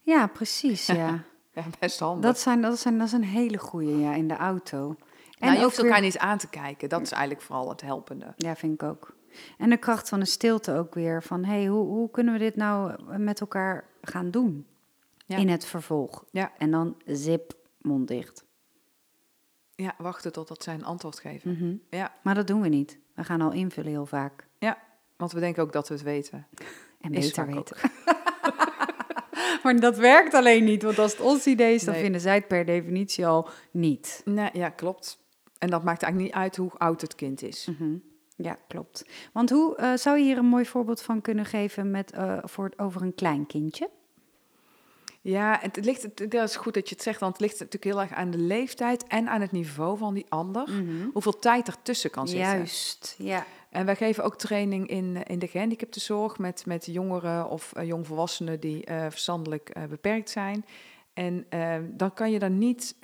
[0.02, 1.24] Ja, precies, ja.
[1.54, 2.24] Ja, best handig.
[2.24, 4.88] dat, zijn, dat, zijn, dat is een hele goeie, ja, in de auto.
[4.88, 4.96] En
[5.40, 6.90] nou, je ook hoeft elkaar weer- niet aan te kijken.
[6.90, 8.34] Dat is eigenlijk vooral het helpende.
[8.38, 9.16] Ja, vind ik ook.
[9.58, 11.24] En de kracht van de stilte ook weer.
[11.24, 14.66] Van, hé, hey, hoe, hoe kunnen we dit nou met elkaar gaan doen?
[15.26, 15.38] Ja.
[15.38, 16.26] In het vervolg.
[16.32, 16.52] Ja.
[16.58, 18.44] En dan zip, mond dicht.
[19.76, 21.52] Ja, wachten totdat zij een antwoord geven.
[21.52, 21.76] Mhm.
[21.90, 23.00] Ja, Maar dat doen we niet.
[23.16, 24.48] We gaan al invullen heel vaak.
[25.18, 26.48] want we denken ook dat we het weten.
[27.02, 27.78] En Is beter weten.
[29.64, 30.84] maar dat werkt alleen niet.
[30.84, 32.04] Want als het ons idee is, dan Nee.
[32.04, 34.22] vinden zij het per definitie al niet.
[34.26, 35.20] Nee, ja, klopt.
[35.58, 37.66] En dat maakt eigenlijk niet uit hoe oud het kind is.
[37.66, 37.96] Mhm.
[38.42, 39.06] Ja, klopt.
[39.34, 42.66] Want hoe eh, zou je hier een mooi voorbeeld van kunnen geven met, eh, voor
[42.66, 43.90] het, over een klein kindje?
[45.22, 47.84] Ja, het ligt, het, dat is goed dat je het zegt, want het ligt natuurlijk
[47.84, 50.70] heel erg aan de leeftijd en aan het niveau van die ander.
[51.14, 52.48] Hoeveel tijd ertussen kan zitten.
[52.48, 53.46] Juist, ja.
[53.70, 58.60] En wij geven ook training in, eh, in de gehandicaptenzorg met, met jongeren of jongvolwassenen
[58.60, 60.66] die verstandelijk beperkt zijn.
[61.14, 61.46] En
[61.98, 62.96] dan kan je dan niet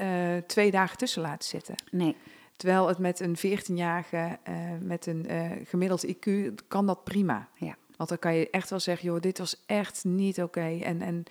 [0.47, 1.75] twee dagen tussen laten zitten.
[1.91, 2.15] Nee,
[2.55, 6.29] Terwijl het met een 14-jarige eh, met een eh, gemiddeld IQ
[6.67, 7.47] kan dat prima.
[7.55, 7.75] Ja.
[7.97, 10.79] Want dan kan je echt wel zeggen, joh, dit was echt niet oké.
[10.81, 11.23] En, en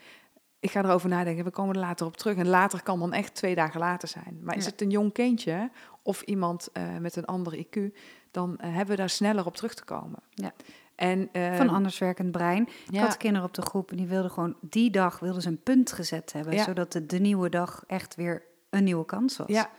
[0.60, 2.36] ik ga erover nadenken, we komen er later op terug.
[2.36, 4.38] En later kan dan echt twee dagen later zijn.
[4.42, 4.70] Maar is Ja.
[4.70, 5.70] het een jong kindje
[6.02, 7.96] of iemand eh, met een andere IQ,
[8.30, 10.18] dan hebben we daar sneller op terug te komen.
[10.30, 10.52] Ja.
[10.94, 12.62] En, eh, van anders werkend brein.
[12.62, 15.48] Ik ja, had kinderen op de groep en die wilden gewoon die dag wilden ze
[15.48, 16.64] een punt gezet hebben, Ja.
[16.64, 19.48] zodat de, de nieuwe dag echt weer een nieuwe kans was.
[19.48, 19.70] Ja,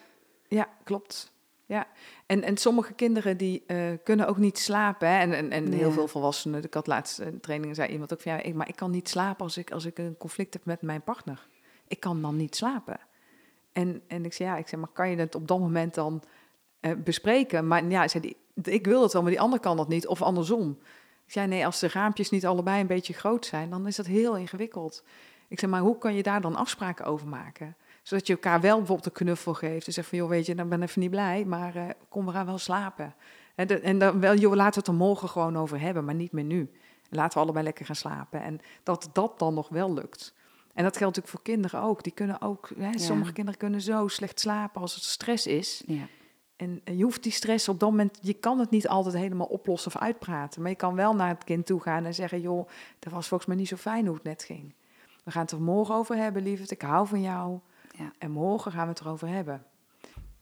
[0.48, 1.34] ja, klopt.
[1.68, 1.88] Ja,
[2.26, 5.08] en, en sommige kinderen die eh, kunnen ook niet slapen.
[5.10, 5.18] Hè?
[5.20, 5.94] En, en, en heel Ja.
[5.94, 6.64] veel volwassenen.
[6.64, 9.10] Ik had laatst een training, zei iemand ook van ja, ik, maar ik kan niet
[9.10, 11.48] slapen als ik, als ik een conflict heb met mijn partner.
[11.88, 13.00] Ik kan dan niet slapen.
[13.72, 16.24] En, en ik zei ja, ik zeg, maar kan je het op dat moment dan
[16.80, 17.68] eh, bespreken?
[17.68, 18.24] Maar ja, zei
[18.54, 20.08] die, ik wil het wel, maar die ander kan dat niet.
[20.08, 20.78] Of andersom.
[21.26, 24.06] Ik zei nee, als de raampjes niet allebei een beetje groot zijn, dan is dat
[24.06, 25.04] heel ingewikkeld.
[25.48, 27.76] Ik zeg, maar hoe kan je daar dan afspraken over maken?
[28.06, 29.88] Zodat je elkaar wel bijvoorbeeld een knuffel geeft.
[29.88, 32.26] En zegt van, joh, weet je, dan ben ik even niet blij, maar eh, kom,
[32.26, 33.16] we gaan wel slapen.
[33.56, 36.16] En, de- en dan wel, joh, laten we het er morgen gewoon over hebben, maar
[36.16, 36.72] niet meer nu.
[37.10, 38.42] Laten we allebei lekker gaan slapen.
[38.42, 40.34] En dat dat dan nog wel lukt.
[40.74, 42.04] En dat geldt natuurlijk voor kinderen ook.
[42.04, 42.98] Die kunnen ook, hè, Ja.
[42.98, 45.84] sommige kinderen kunnen zo slecht slapen als het stress is.
[45.88, 46.08] Ja.
[46.56, 49.96] En je hoeft die stress op dat moment, je kan het niet altijd helemaal oplossen
[49.96, 50.62] of uitpraten.
[50.62, 52.68] Maar je kan wel naar het kind toe gaan en zeggen: Joh,
[53.00, 54.74] dat was volgens mij niet zo fijn hoe het net ging.
[55.24, 56.72] We gaan het er morgen over hebben, lieverd.
[56.72, 57.60] Ik hou van jou.
[57.98, 58.12] Ja.
[58.18, 59.64] En morgen gaan we het erover hebben.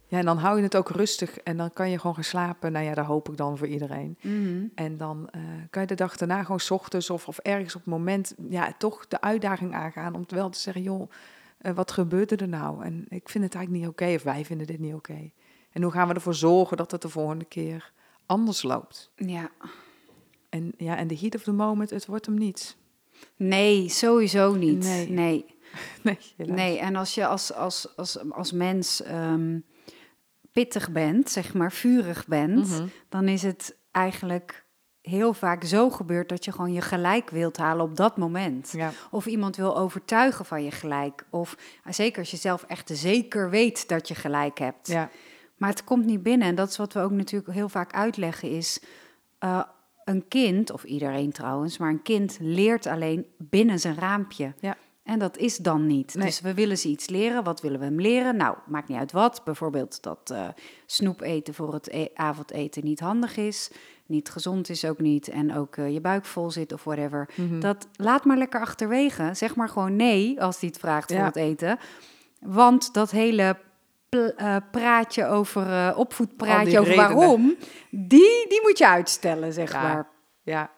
[0.08, 2.72] Ja, en dan hou je het ook rustig en dan kan je gewoon gaan slapen.
[2.72, 4.18] Nou ja, dat hoop ik dan voor iedereen.
[4.22, 4.66] Mhm.
[4.76, 7.82] En dan eh, kan je de dag daarna gewoon 's ochtends of, of ergens op
[7.82, 11.12] het moment ja, toch de uitdaging aangaan om wel te zeggen, joh,
[11.58, 12.84] eh, wat gebeurde er nou?
[12.84, 15.32] En ik vind het eigenlijk niet oké, of wij vinden dit niet oké.
[15.72, 17.92] En hoe gaan we ervoor zorgen dat het de volgende keer
[18.26, 19.12] anders loopt?
[19.16, 19.52] ja.
[20.50, 22.78] En ja, en de heat of the moment, het wordt hem niet.
[23.36, 24.84] Nee, sowieso niet.
[24.84, 25.10] Nee.
[25.10, 25.46] Nee.
[26.04, 26.56] Nee, helaas.
[26.58, 29.60] Nee, en als je als, als, als, als mens ehm,
[30.52, 32.88] pittig bent, zeg maar vurig bent, Mhm.
[33.10, 34.66] dan is het eigenlijk
[35.02, 38.72] heel vaak zo gebeurt dat je gewoon je gelijk wilt halen op dat moment.
[38.72, 38.92] Ja.
[39.12, 41.26] Of iemand wil overtuigen van je gelijk.
[41.30, 44.88] Of eh, zeker als je zelf echt zeker weet dat je gelijk hebt.
[44.88, 45.10] Ja.
[45.58, 46.48] Maar het komt niet binnen.
[46.48, 48.80] En dat is wat we ook natuurlijk heel vaak uitleggen is...
[49.40, 49.64] eh,
[50.04, 54.54] een kind, of iedereen trouwens, maar een kind leert alleen binnen zijn raampje.
[54.60, 54.78] Ja.
[55.04, 56.16] En dat is dan niet.
[56.16, 56.26] Nee.
[56.26, 57.44] Dus we willen ze iets leren.
[57.44, 58.36] Wat willen we hem leren?
[58.38, 59.42] Nou, maakt niet uit wat.
[59.44, 60.48] Bijvoorbeeld dat eh,
[60.86, 63.72] snoep eten voor het e- avondeten niet handig is.
[64.06, 65.28] Niet gezond is ook niet.
[65.28, 67.30] En ook eh, je buik vol zit of whatever.
[67.36, 67.60] Mhm.
[67.60, 69.30] Dat laat maar lekker achterwege.
[69.34, 71.26] Zeg maar gewoon nee als hij het vraagt voor Ja.
[71.26, 71.78] het eten.
[72.40, 73.58] Want dat hele
[74.10, 77.16] eh, praatje over uh, opvoedpraatje over redenen.
[77.16, 77.56] waarom,
[77.90, 79.82] die, die moet je uitstellen, zeg Ja.
[79.82, 80.10] maar.
[80.44, 80.72] Ja.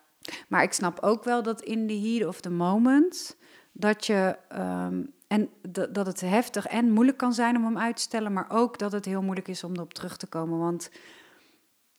[0.48, 3.38] Maar ik snap ook wel dat in the heat of the moment,
[3.78, 5.50] dat je, ehm, en
[5.90, 8.92] dat het heftig en moeilijk kan zijn om hem uit te stellen, maar ook dat
[8.92, 10.60] het heel moeilijk is om erop terug te komen.
[10.60, 10.92] Want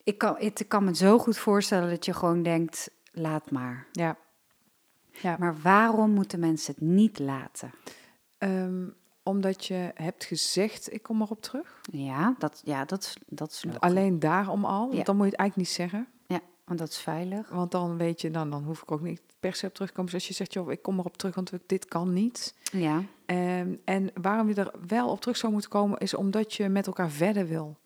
[0.02, 3.86] ik kan, ik kan me zo goed voorstellen dat je gewoon denkt, laat maar.
[3.92, 4.16] Ja.
[5.10, 5.36] Ja.
[5.38, 7.70] Maar waarom moeten mensen het niet laten?
[8.38, 8.88] Ehm,
[9.22, 11.80] omdat je hebt gezegd, ik kom erop terug.
[11.90, 13.80] Ja, dat, ja, dat, dat is logisch.
[13.80, 14.92] Alleen daarom al.
[14.92, 15.02] Ja.
[15.02, 16.08] Dan moet je het eigenlijk niet zeggen.
[16.66, 17.48] Want dat is veilig.
[17.48, 20.04] Want dan weet je, dan, dan hoef ik ook niet per se op terugkomen.
[20.04, 22.54] Dus als je zegt, joh, ik kom erop terug, want dit kan niet.
[22.72, 26.68] Ja, Ehm, en waarom je er wel op terug zou moeten komen, is omdat je
[26.68, 27.76] met elkaar verder wil.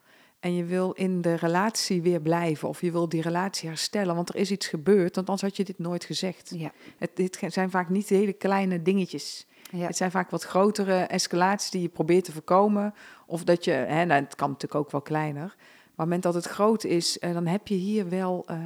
[0.40, 2.68] En je wil in de relatie weer blijven.
[2.68, 4.14] Of je wil die relatie herstellen.
[4.14, 6.52] Want er is iets gebeurd, want anders had je dit nooit gezegd.
[6.56, 9.46] ja, Het, dit zijn vaak niet hele kleine dingetjes.
[9.70, 9.86] ja.
[9.86, 12.94] Het zijn vaak wat grotere escalaties die je probeert te voorkomen.
[13.26, 15.56] Of dat je, hè, nou, het kan natuurlijk ook wel kleiner.
[16.00, 18.56] Het moment dat het groot is, eh, dan heb je hier wel eh,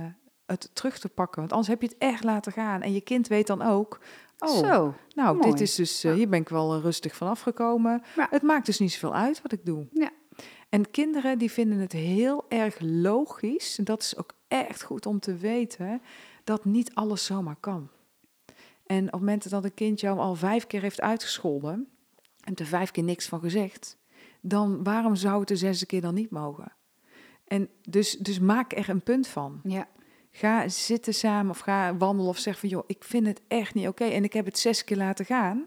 [0.46, 1.40] het terug te pakken.
[1.40, 2.82] Want anders heb je het echt laten gaan.
[2.82, 4.00] En je kind weet dan ook,
[4.38, 5.50] oh, Zo, nou, mooi.
[5.50, 8.02] dit is dus, eh, hier ben ik wel rustig van afgekomen.
[8.16, 8.26] Ja.
[8.30, 9.86] Het maakt dus niet zoveel uit wat ik doe.
[9.92, 10.10] Ja.
[10.68, 15.20] En kinderen die vinden het heel erg logisch, en dat is ook echt goed om
[15.20, 16.02] te weten,
[16.44, 17.88] dat niet alles zomaar kan.
[18.86, 21.88] En op het moment dat een kind jou al vijf keer heeft uitgescholden
[22.40, 23.98] en er vijf keer niks van gezegd,
[24.40, 26.72] dan waarom zou het de zesde keer dan niet mogen?
[27.46, 29.60] En dus, dus maak er een punt van.
[29.62, 29.88] ja,
[30.30, 33.88] Ga zitten samen of ga wandelen of zeg van joh, ik vind het echt niet
[33.88, 34.04] oké.
[34.04, 35.66] En ik heb het zes keer laten gaan.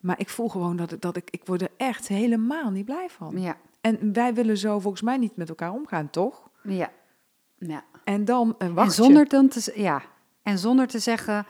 [0.00, 3.40] Maar ik voel gewoon dat, dat ik, ik word er echt helemaal niet blij van.
[3.40, 6.50] ja, En wij willen zo volgens mij niet met elkaar omgaan, toch?
[6.62, 6.90] ja.
[7.58, 7.84] ja.
[8.04, 10.02] En dan wacht en zonder dan te, ja,
[10.42, 11.46] en zonder te zeggen,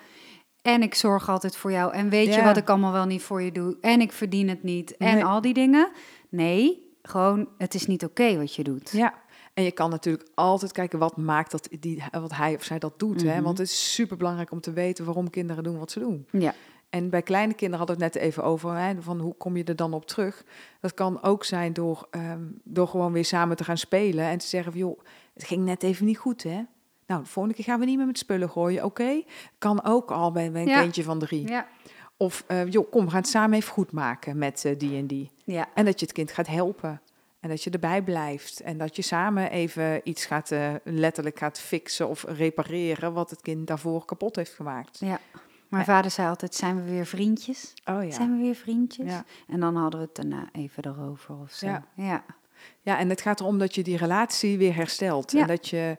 [0.63, 3.43] en ik zorg altijd voor jou, en weet je wat ik allemaal wel niet voor
[3.43, 5.25] je doe, en ik verdien het niet, en Nee.
[5.25, 5.89] al die dingen.
[6.29, 8.91] Nee, gewoon, het is niet oké wat je doet.
[8.91, 9.15] Ja.
[9.57, 12.99] En je kan natuurlijk altijd kijken wat maakt dat die, wat hij of zij dat
[12.99, 13.23] doet.
[13.23, 13.35] hè?
[13.35, 13.43] Mhm.
[13.43, 16.27] Want het is super belangrijk om te weten waarom kinderen doen wat ze doen.
[16.31, 16.55] Ja,
[16.91, 19.65] En bij kleine kinderen hadden we het net even over, hè, van hoe kom je
[19.65, 20.45] er dan op terug?
[20.81, 24.47] Dat kan ook zijn door, ehm, door gewoon weer samen te gaan spelen en te
[24.47, 25.01] zeggen van, joh,
[25.35, 26.61] het ging net even niet goed, hè?
[27.07, 29.23] Nou, de volgende keer gaan we niet meer met spullen gooien, oké?
[29.59, 30.81] Kan ook al bij, bij een Ja.
[30.81, 31.49] kindje van drie.
[31.49, 31.67] ja,
[32.17, 35.07] Of, eh, joh, kom, we gaan het samen even goed maken met eh, die en
[35.07, 35.31] die.
[35.45, 37.01] ja, En dat je het kind gaat helpen.
[37.47, 38.61] En dat je erbij blijft.
[38.61, 43.43] En dat je samen even iets gaat, eh, letterlijk gaat fixen of repareren wat het
[43.43, 44.99] kind daarvoor kapot heeft gemaakt.
[44.99, 45.21] ja.
[45.69, 47.73] Mijn vader zei altijd, zijn we weer vriendjes?
[47.85, 48.11] Oh ja.
[48.11, 49.11] Zijn we weer vriendjes?
[49.11, 49.25] Ja.
[49.49, 51.67] En dan hadden we het daarna even erover of zo.
[51.67, 51.85] Ja.
[51.95, 52.25] ja.
[52.81, 55.35] Ja, en het gaat erom dat je die relatie weer herstelt.
[55.35, 55.97] En dat je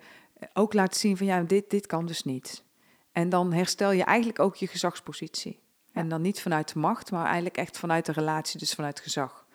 [0.53, 2.63] ook laat zien van ja, dit, dit kan dus niet.
[3.11, 5.59] En dan herstel je eigenlijk ook je gezagspositie.
[5.93, 9.46] En dan niet vanuit de macht, maar eigenlijk echt vanuit de relatie, dus vanuit gezag.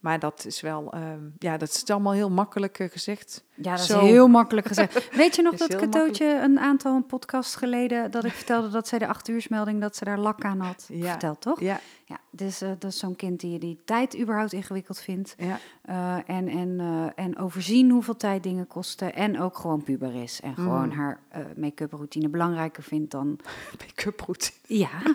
[0.00, 3.44] Maar dat is wel, ehm, ja, dat is allemaal heel makkelijk eh, gezegd.
[3.54, 4.00] Ja, dat Zo.
[4.00, 5.08] is heel makkelijk gezegd.
[5.16, 8.10] Weet je nog dat cadeautje een aantal podcasts geleden...
[8.10, 11.10] dat ik vertelde dat zij de acht uursmelding, dat ze daar lak aan had Ja.
[11.10, 11.60] verteld, toch?
[11.60, 15.34] Ja, Ja, dus eh, dat is zo'n kind die die tijd überhaupt ingewikkeld vindt.
[15.38, 16.80] ja, eh, en, en,
[17.14, 19.14] en overzien hoeveel tijd dingen kosten.
[19.14, 20.40] En ook gewoon puber is.
[20.40, 20.90] En gewoon Mm.
[20.98, 21.20] haar
[21.56, 23.38] make-up routine belangrijker vindt dan...
[23.80, 24.56] make-up routine.
[24.66, 24.88] Ja,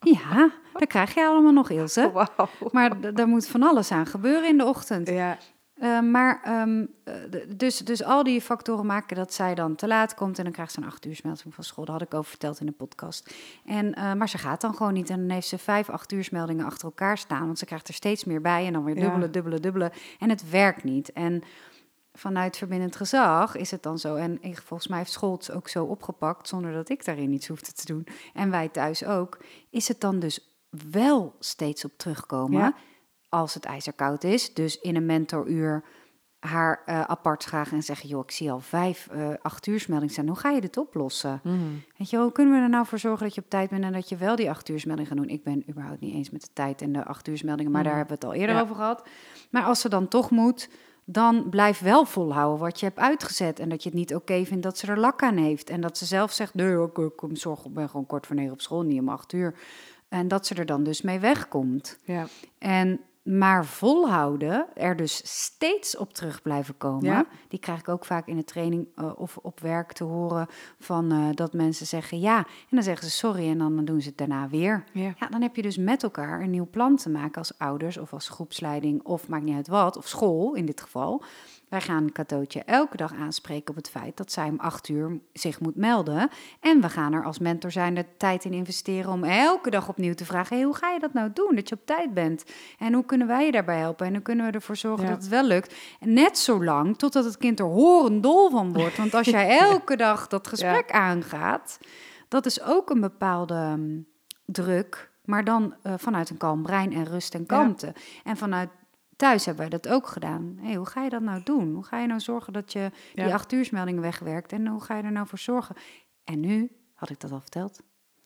[0.00, 2.28] ja, dat krijg je allemaal nog, Ilse.
[2.72, 5.08] Maar daar moet van alles aan gebeuren in de ochtend.
[5.08, 5.38] Ja,
[5.74, 7.14] Eh, maar ehm, eh,
[7.56, 10.72] dus, dus al die factoren maken dat zij dan te laat komt en dan krijgt
[10.72, 11.84] ze een acht uur van school.
[11.84, 13.34] Dat had ik over verteld in de podcast.
[13.64, 16.28] En, eh, maar ze gaat dan gewoon niet en dan heeft ze vijf acht uur
[16.64, 19.00] achter elkaar staan, want ze krijgt er steeds meer bij en dan weer Ja.
[19.00, 19.92] dubbele, dubbele, dubbele.
[20.18, 21.12] En het werkt niet.
[21.12, 21.42] En
[22.12, 24.14] vanuit verbindend gezag is het dan zo.
[24.14, 27.48] En ik, volgens mij heeft school het ook zo opgepakt, zonder dat ik daarin iets
[27.48, 28.06] hoefde te doen.
[28.34, 29.38] En wij thuis ook.
[29.70, 30.48] Is het dan dus
[30.90, 32.74] wel steeds op terugkomen Ja.
[33.28, 34.54] als het ijzerkoud is.
[34.54, 35.84] Dus in een mentoruur
[36.40, 38.08] haar eh, apart vragen en zeggen...
[38.08, 40.26] joh, ik zie al vijf, eh acht uursmeldingen staan.
[40.26, 41.40] Hoe ga je dit oplossen?
[41.96, 43.84] Weet je, hoe kunnen we er nou voor zorgen dat je op tijd bent...
[43.84, 45.28] en dat je wel die acht uursmelding gaat doen?
[45.28, 47.70] Ik ben überhaupt niet eens met de tijd en de acht uursmeldingen...
[47.72, 47.88] maar Mhm.
[47.90, 48.62] daar hebben we het al eerder Ja.
[48.62, 49.08] over gehad.
[49.50, 50.68] Maar als ze dan toch moet...
[51.12, 53.58] dan blijf wel volhouden wat je hebt uitgezet.
[53.58, 55.70] En dat je het niet oké vindt dat ze er lak aan heeft.
[55.70, 58.36] En dat ze zelf zegt, nee, ik, ik, ik zorg, ik ben gewoon kort voor
[58.36, 59.54] negen op school, niet om acht uur.
[60.08, 61.98] En dat ze er dan dus mee wegkomt.
[62.04, 62.26] Ja.
[62.58, 67.04] En maar volhouden, er dus steeds op terug blijven komen.
[67.04, 67.26] Ja.
[67.48, 70.46] Die krijg ik ook vaak in de training eh, of op werk te horen
[70.78, 72.36] van eh, dat mensen zeggen ja.
[72.38, 74.84] En dan zeggen ze sorry en dan doen ze het daarna weer.
[74.92, 75.14] Ja.
[75.18, 78.12] Ja, dan heb je dus met elkaar een nieuw plan te maken als ouders of
[78.12, 81.22] als groepsleiding of maakt niet uit wat, of school in dit geval.
[81.70, 85.60] Wij gaan Katootje elke dag aanspreken op het feit dat zij om acht uur zich
[85.60, 86.28] moet melden.
[86.60, 90.14] En we gaan er als mentor zijn de tijd in investeren om elke dag opnieuw
[90.14, 91.54] te vragen: hey, hoe ga je dat nou doen?
[91.54, 92.44] Dat je op tijd bent.
[92.78, 94.06] En hoe kunnen wij je daarbij helpen?
[94.06, 95.10] En hoe kunnen we ervoor zorgen Ja.
[95.10, 95.74] dat het wel lukt?
[96.00, 98.96] En net zo lang totdat het kind er horendol van wordt.
[98.96, 101.78] Want als jij elke dag dat gesprek aangaat,
[102.28, 104.06] dat is ook een bepaalde mm,
[104.44, 105.10] druk.
[105.24, 107.94] Maar dan eh, vanuit een kalm brein en rust en kalmte.
[108.24, 108.68] En vanuit
[109.20, 110.56] thuis hebben wij dat ook gedaan.
[110.60, 111.74] Hey, hoe ga je dat nou doen?
[111.74, 113.32] Hoe ga je nou zorgen dat je die Ja.
[113.34, 114.52] acht uursmeldingen wegwerkt?
[114.52, 115.76] En hoe ga je er nou voor zorgen?
[116.24, 117.80] En nu, had ik dat al verteld,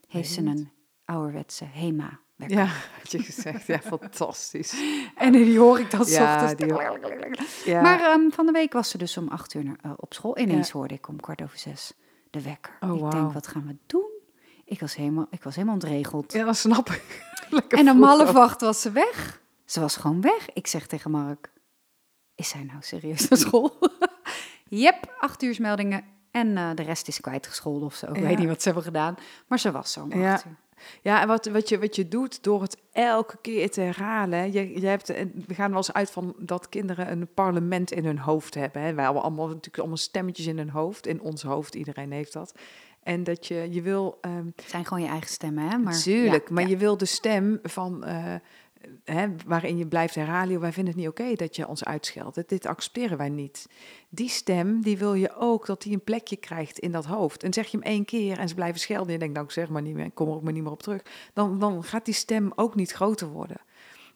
[0.09, 0.71] heeft ze een
[1.05, 2.19] ouderwetse HEMA.
[2.37, 2.59] wekker.
[2.59, 2.65] Ja,
[3.01, 3.67] had je gezegd.
[3.67, 4.75] Ja, fantastisch.
[5.17, 7.65] En die hoor ik dan Ja, ochtends.
[7.65, 7.81] Ja.
[7.83, 10.39] Maar ehm, van de week was ze dus om acht uur naar- eh, op school.
[10.39, 11.93] Ineens hoorde ik om kwart over zes
[12.31, 12.77] de wekker.
[12.81, 14.11] Oh, ik denk, wat gaan we doen?
[14.65, 16.33] Ik was helemaal, ik was helemaal ontregeld.
[16.33, 17.25] ja, dat snap ik.
[17.51, 19.43] Lekker En om half acht was ze weg.
[19.75, 20.53] Ze was gewoon weg.
[20.53, 21.51] Ik zeg tegen Mark,
[22.35, 23.73] is zij nou serieus naar school?
[24.69, 28.07] Yep, acht uursmeldingen en eh, de rest is kwijtgescholden of zo.
[28.07, 28.23] Ik Ja.
[28.23, 29.15] weet niet wat ze hebben gedaan,
[29.47, 30.33] maar ze was zo om Ja.
[30.33, 30.57] acht uur.
[31.03, 34.39] Ja, en wat, wat, je, wat je doet door het elke keer te herhalen.
[34.39, 37.91] hè, Je, je hebt, en we gaan wel eens uit van dat kinderen een parlement
[37.93, 38.83] in hun hoofd hebben.
[38.83, 38.95] Hè.
[38.95, 41.07] Wij hebben allemaal natuurlijk allemaal stemmetjes in hun hoofd.
[41.07, 42.55] In ons hoofd, iedereen heeft dat.
[43.03, 45.79] En dat je, je wil ehm, Het zijn gewoon je eigen stemmen, hè?
[45.79, 46.69] Maar, Tuurlijk, ja, maar ja.
[46.69, 48.35] je wil de stem van, eh,
[49.05, 52.49] hè, waarin je blijft herhalen, wij vinden het niet oké dat je ons uitscheldt.
[52.49, 53.67] Dit, accepteren wij niet.
[54.09, 57.43] Die stem, die wil je ook dat die een plekje krijgt in dat hoofd.
[57.43, 59.53] En zeg je hem één keer en ze blijven schelden en je denkt, nou ik
[59.53, 61.03] zeg maar niet meer, kom er ook maar niet meer op terug.
[61.33, 63.61] Dan, dan gaat die stem ook niet groter worden.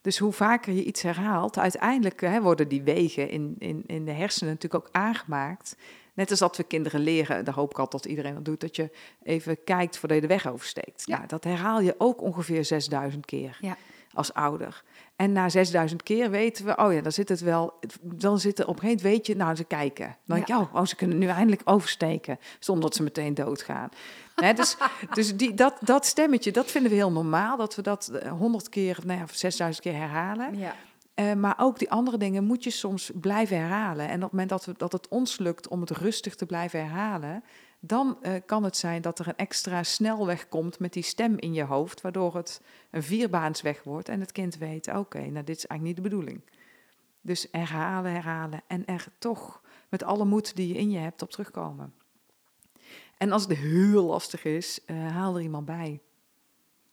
[0.00, 4.12] Dus hoe vaker je iets herhaalt, uiteindelijk hè, worden die wegen in, in, in de
[4.12, 5.76] hersenen natuurlijk ook aangemaakt.
[6.14, 8.76] Net als dat we kinderen leren, daar hoop ik altijd dat iedereen dat doet, dat
[8.76, 8.90] je
[9.22, 11.02] even kijkt voordat je de weg oversteekt.
[11.07, 11.16] Ja.
[11.16, 13.76] Nou, dat herhaal je ook ongeveer 6000 keer Ja.
[14.12, 14.82] Als ouder.
[15.16, 18.66] En na 6000 keer weten we, oh ja, dan zit het wel, dan zit er
[18.66, 20.16] op een gegeven moment, weet je, nou ze kijken.
[20.26, 23.88] Dan denk je, oh, oh, ze kunnen nu eindelijk oversteken, zonder dat ze meteen doodgaan.
[24.54, 24.76] Dus
[25.14, 28.68] dus die, dat, dat stemmetje, dat vinden we heel normaal, dat we dat eh, 100
[28.68, 30.58] keer, nou ja, of 6000 keer herhalen.
[30.58, 30.74] Ja.
[31.14, 34.08] Eh, maar ook die andere dingen moet je soms blijven herhalen.
[34.08, 36.80] En op het moment dat, we, dat het ons lukt om het rustig te blijven
[36.80, 37.44] herhalen,
[37.80, 41.54] dan eh, kan het zijn dat er een extra snelweg komt met die stem in
[41.54, 45.66] je hoofd, waardoor het een vierbaansweg wordt en het kind weet, oké, nou dit is
[45.66, 46.40] eigenlijk niet de bedoeling.
[47.20, 51.30] Dus herhalen, herhalen en er toch met alle moed die je in je hebt op
[51.30, 51.94] terugkomen.
[53.16, 56.00] En als het heel lastig is, eh, haal er iemand bij.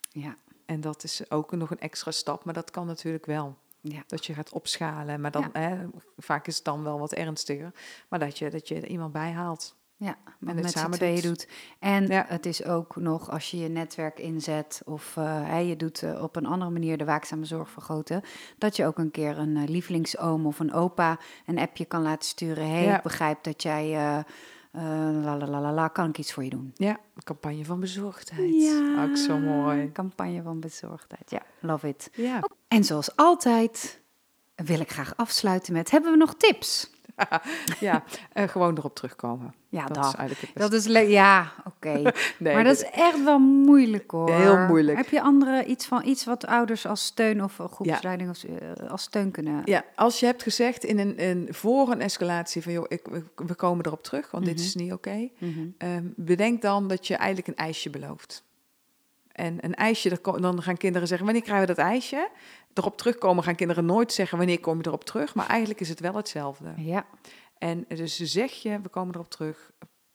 [0.10, 0.38] Ja.
[0.66, 3.58] En dat is ook nog een extra stap, maar dat kan natuurlijk wel.
[3.82, 4.04] Ja.
[4.08, 5.86] Dat je gaat opschalen, maar dan, hè,
[6.18, 7.74] vaak is het dan wel wat ernstiger.
[8.10, 9.76] Maar dat je, dat je er iemand bij haalt.
[9.98, 11.48] Ja, en met z'n samen tweeën doet.
[11.80, 12.26] En Ja.
[12.28, 16.24] het is ook nog als je je netwerk inzet of eh, hè, je doet eh,
[16.24, 18.22] op een andere manier de waakzame zorg vergroten,
[18.58, 22.28] dat je ook een keer een eh, lievelingsoom of een opa een appje kan laten
[22.30, 22.70] sturen.
[22.72, 22.98] hey, Ja.
[22.98, 24.18] ik begrijp dat jij, eh
[24.72, 24.82] eh,
[25.24, 26.72] la la la la la, kan ik iets voor je doen?
[26.74, 28.82] Ja, een campagne van bezorgdheid.
[29.00, 29.92] Ook zo mooi.
[29.92, 31.32] Campagne van bezorgdheid.
[31.32, 32.10] Ja, love it.
[32.14, 34.02] Ja, En zoals altijd
[34.56, 36.94] wil ik graag afsluiten met, hebben we nog tips?
[37.80, 39.54] ja eh, gewoon erop terugkomen.
[39.70, 40.06] Ja, dat dat.
[40.06, 41.02] is eigenlijk het Dat beste.
[41.04, 42.02] is ja, oké.
[42.40, 44.32] Nee, maar dat is echt wel moeilijk hoor.
[44.34, 44.98] Heel moeilijk.
[44.98, 48.90] Heb je andere iets van iets wat ouders als steun of eh, groepsleiding of, eh,
[48.90, 49.62] als steun kunnen?
[49.66, 53.54] Ja, als je hebt gezegd in een, een, voor een escalatie van, joh, ik, we-
[53.56, 54.64] komen erop terug, want dit Mhm.
[54.66, 55.30] is niet oké.
[55.38, 55.60] Mhm.
[55.78, 58.44] Ehm, bedenk dan dat je eigenlijk een ijsje belooft.
[59.32, 62.28] En een ijsje, dan gaan kinderen zeggen, wanneer krijgen we dat ijsje?
[62.76, 65.36] Erop terugkomen gaan kinderen nooit zeggen, wanneer kom je erop terug?
[65.36, 66.74] Maar eigenlijk is het wel hetzelfde.
[66.78, 67.06] Ja,
[67.58, 69.72] En dus zeg je, we komen erop terug.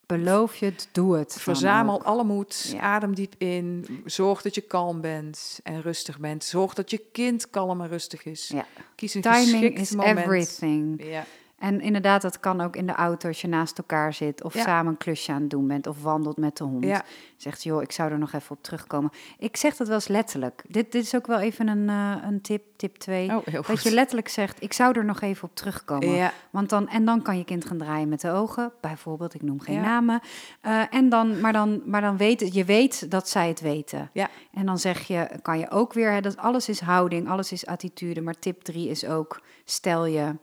[0.07, 1.37] beloof je het, doe het.
[1.40, 2.81] Verzamel alle moed, Ja.
[2.81, 3.87] adem diep in.
[4.05, 6.44] Zorg dat je kalm bent en rustig bent.
[6.44, 8.49] Zorg dat je kind kalm en rustig is.
[8.49, 8.66] Ja.
[8.94, 10.18] Kies een Timing is moment.
[10.18, 11.05] everything.
[11.05, 11.25] Ja,
[11.61, 14.62] En inderdaad, dat kan ook in de auto als je naast elkaar zit of Ja.
[14.62, 16.85] samen een klusje aan het doen bent of wandelt met de hond.
[16.85, 17.03] ja,
[17.37, 19.11] Zegt, joh, ik zou er nog even op terugkomen.
[19.38, 20.62] Ik zeg dat wel eens letterlijk.
[20.68, 23.29] Dit, dit is ook wel even een, eh, een tip, tip 2.
[23.37, 26.09] oh, heel dat je letterlijk zegt, ik zou er nog even op terugkomen.
[26.09, 29.42] Ja, Want dan, en dan kan je kind gaan draaien met de ogen, bijvoorbeeld, ik
[29.42, 30.20] noem geen namen.
[30.61, 34.11] Eh, en dan, maar dan, maar dan weet het, je weet dat zij het weten.
[34.12, 34.28] Ja.
[34.53, 37.66] En dan zeg je, kan je ook weer, hè, dat alles is houding, alles is
[37.66, 38.20] attitude.
[38.20, 40.34] Maar tip drie is ook, stel je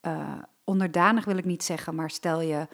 [0.00, 0.32] eh,
[0.68, 2.66] onderdanig wil ik niet zeggen, maar stel je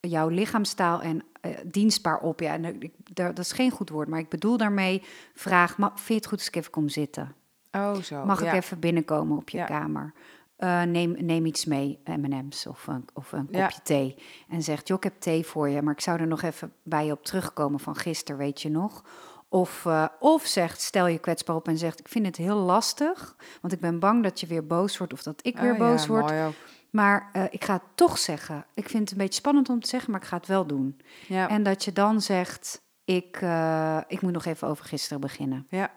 [0.00, 2.40] jouw lichaamstaal en eh, dienstbaar op.
[2.40, 5.02] Ja, en ik- dat is geen goed woord, maar ik bedoel daarmee,
[5.34, 7.34] vraag, ma, vind je het goed als ik even kom zitten?
[7.72, 8.24] Oh, zo.
[8.24, 8.52] Mag ja.
[8.52, 9.64] ik even binnenkomen op je Ja.
[9.64, 10.12] kamer?
[10.56, 13.62] Eh, neem, neem iets mee, M&M's of een, of een Ja.
[13.66, 14.16] kopje thee.
[14.48, 17.06] En zegt, joh, ik heb thee voor je, maar ik zou er nog even bij
[17.06, 19.04] je op terugkomen van gisteren, weet je nog?
[19.48, 23.36] Of, eh, of zegt, stel je kwetsbaar op en zegt, ik vind het heel lastig,
[23.60, 26.02] want ik ben bang dat je weer boos wordt of dat ik weer Oh, boos
[26.02, 26.30] ja, word.
[26.30, 26.54] mooi ook.
[26.90, 28.66] Maar eh, ik ga het toch zeggen.
[28.74, 31.00] Ik vind het een beetje spannend om te zeggen, maar ik ga het wel doen.
[31.28, 31.48] Ja.
[31.48, 35.66] En dat je dan zegt, ik, eh, ik moet nog even over gisteren beginnen.
[35.68, 35.90] ja,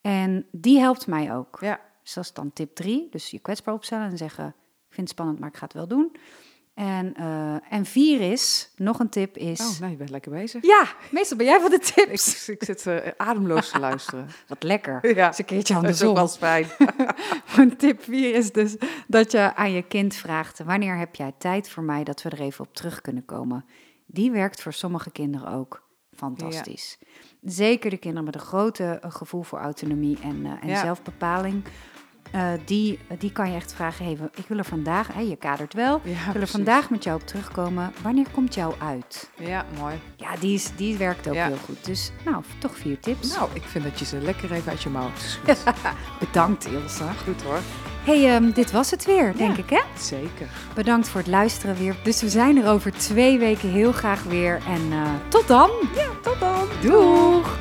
[0.00, 1.58] En die helpt mij ook.
[1.60, 1.80] ja.
[2.02, 3.08] Dus dat is dan tip drie.
[3.10, 4.46] Dus je kwetsbaar opstellen en zeggen,
[4.88, 6.16] ik vind het spannend, maar ik ga het wel doen.
[6.78, 9.60] En, eh, en vier is, nog een tip is...
[9.60, 10.62] Oh, nou, je bent lekker bezig.
[10.66, 12.48] Ja, meestal ben jij van de tips.
[12.48, 14.28] ik zit eh, ademloos te luisteren.
[14.48, 15.14] Wat lekker.
[15.14, 16.40] Ja, Eens een keertje dat is ook andersom.
[16.40, 16.64] wel
[17.46, 17.76] fijn.
[17.78, 18.76] Tip 4 is dus
[19.06, 22.40] dat je aan je kind vraagt: wanneer heb jij tijd voor mij dat we er
[22.40, 23.64] even op terug kunnen komen?
[24.06, 25.82] Die werkt voor sommige kinderen ook
[26.14, 26.98] fantastisch.
[27.42, 30.80] Zeker de kinderen met een grote eh, gevoel voor autonomie en, en Ja.
[30.80, 31.64] zelfbepaling.
[32.30, 36.00] Eh, die, die kan je echt vragen: hey, ik wil er vandaag, je kadert wel,
[36.04, 37.92] Ja, ik wil er vandaag met jou op terugkomen.
[38.02, 39.30] Wanneer komt jou uit?
[39.36, 39.94] Ja, mooi.
[40.16, 41.46] Ja, die, is, die werkt ook Ja.
[41.46, 41.84] heel goed.
[41.84, 43.36] Dus nou, toch vier tips.
[43.36, 45.62] Nou, ik vind dat je ze lekker even uit je mouw schudt.
[46.20, 47.04] Bedankt, Ilse.
[47.24, 47.58] Goed hoor.
[48.04, 49.80] Hey, ehm, dit was het weer, denk ik, hè?
[49.98, 50.46] Zeker.
[50.74, 51.96] Bedankt voor het luisteren weer.
[52.02, 54.60] Dus we zijn er over twee weken heel graag weer.
[54.66, 55.70] En eh, tot dan.
[56.22, 56.66] Tot dan.
[56.82, 57.56] Doeg!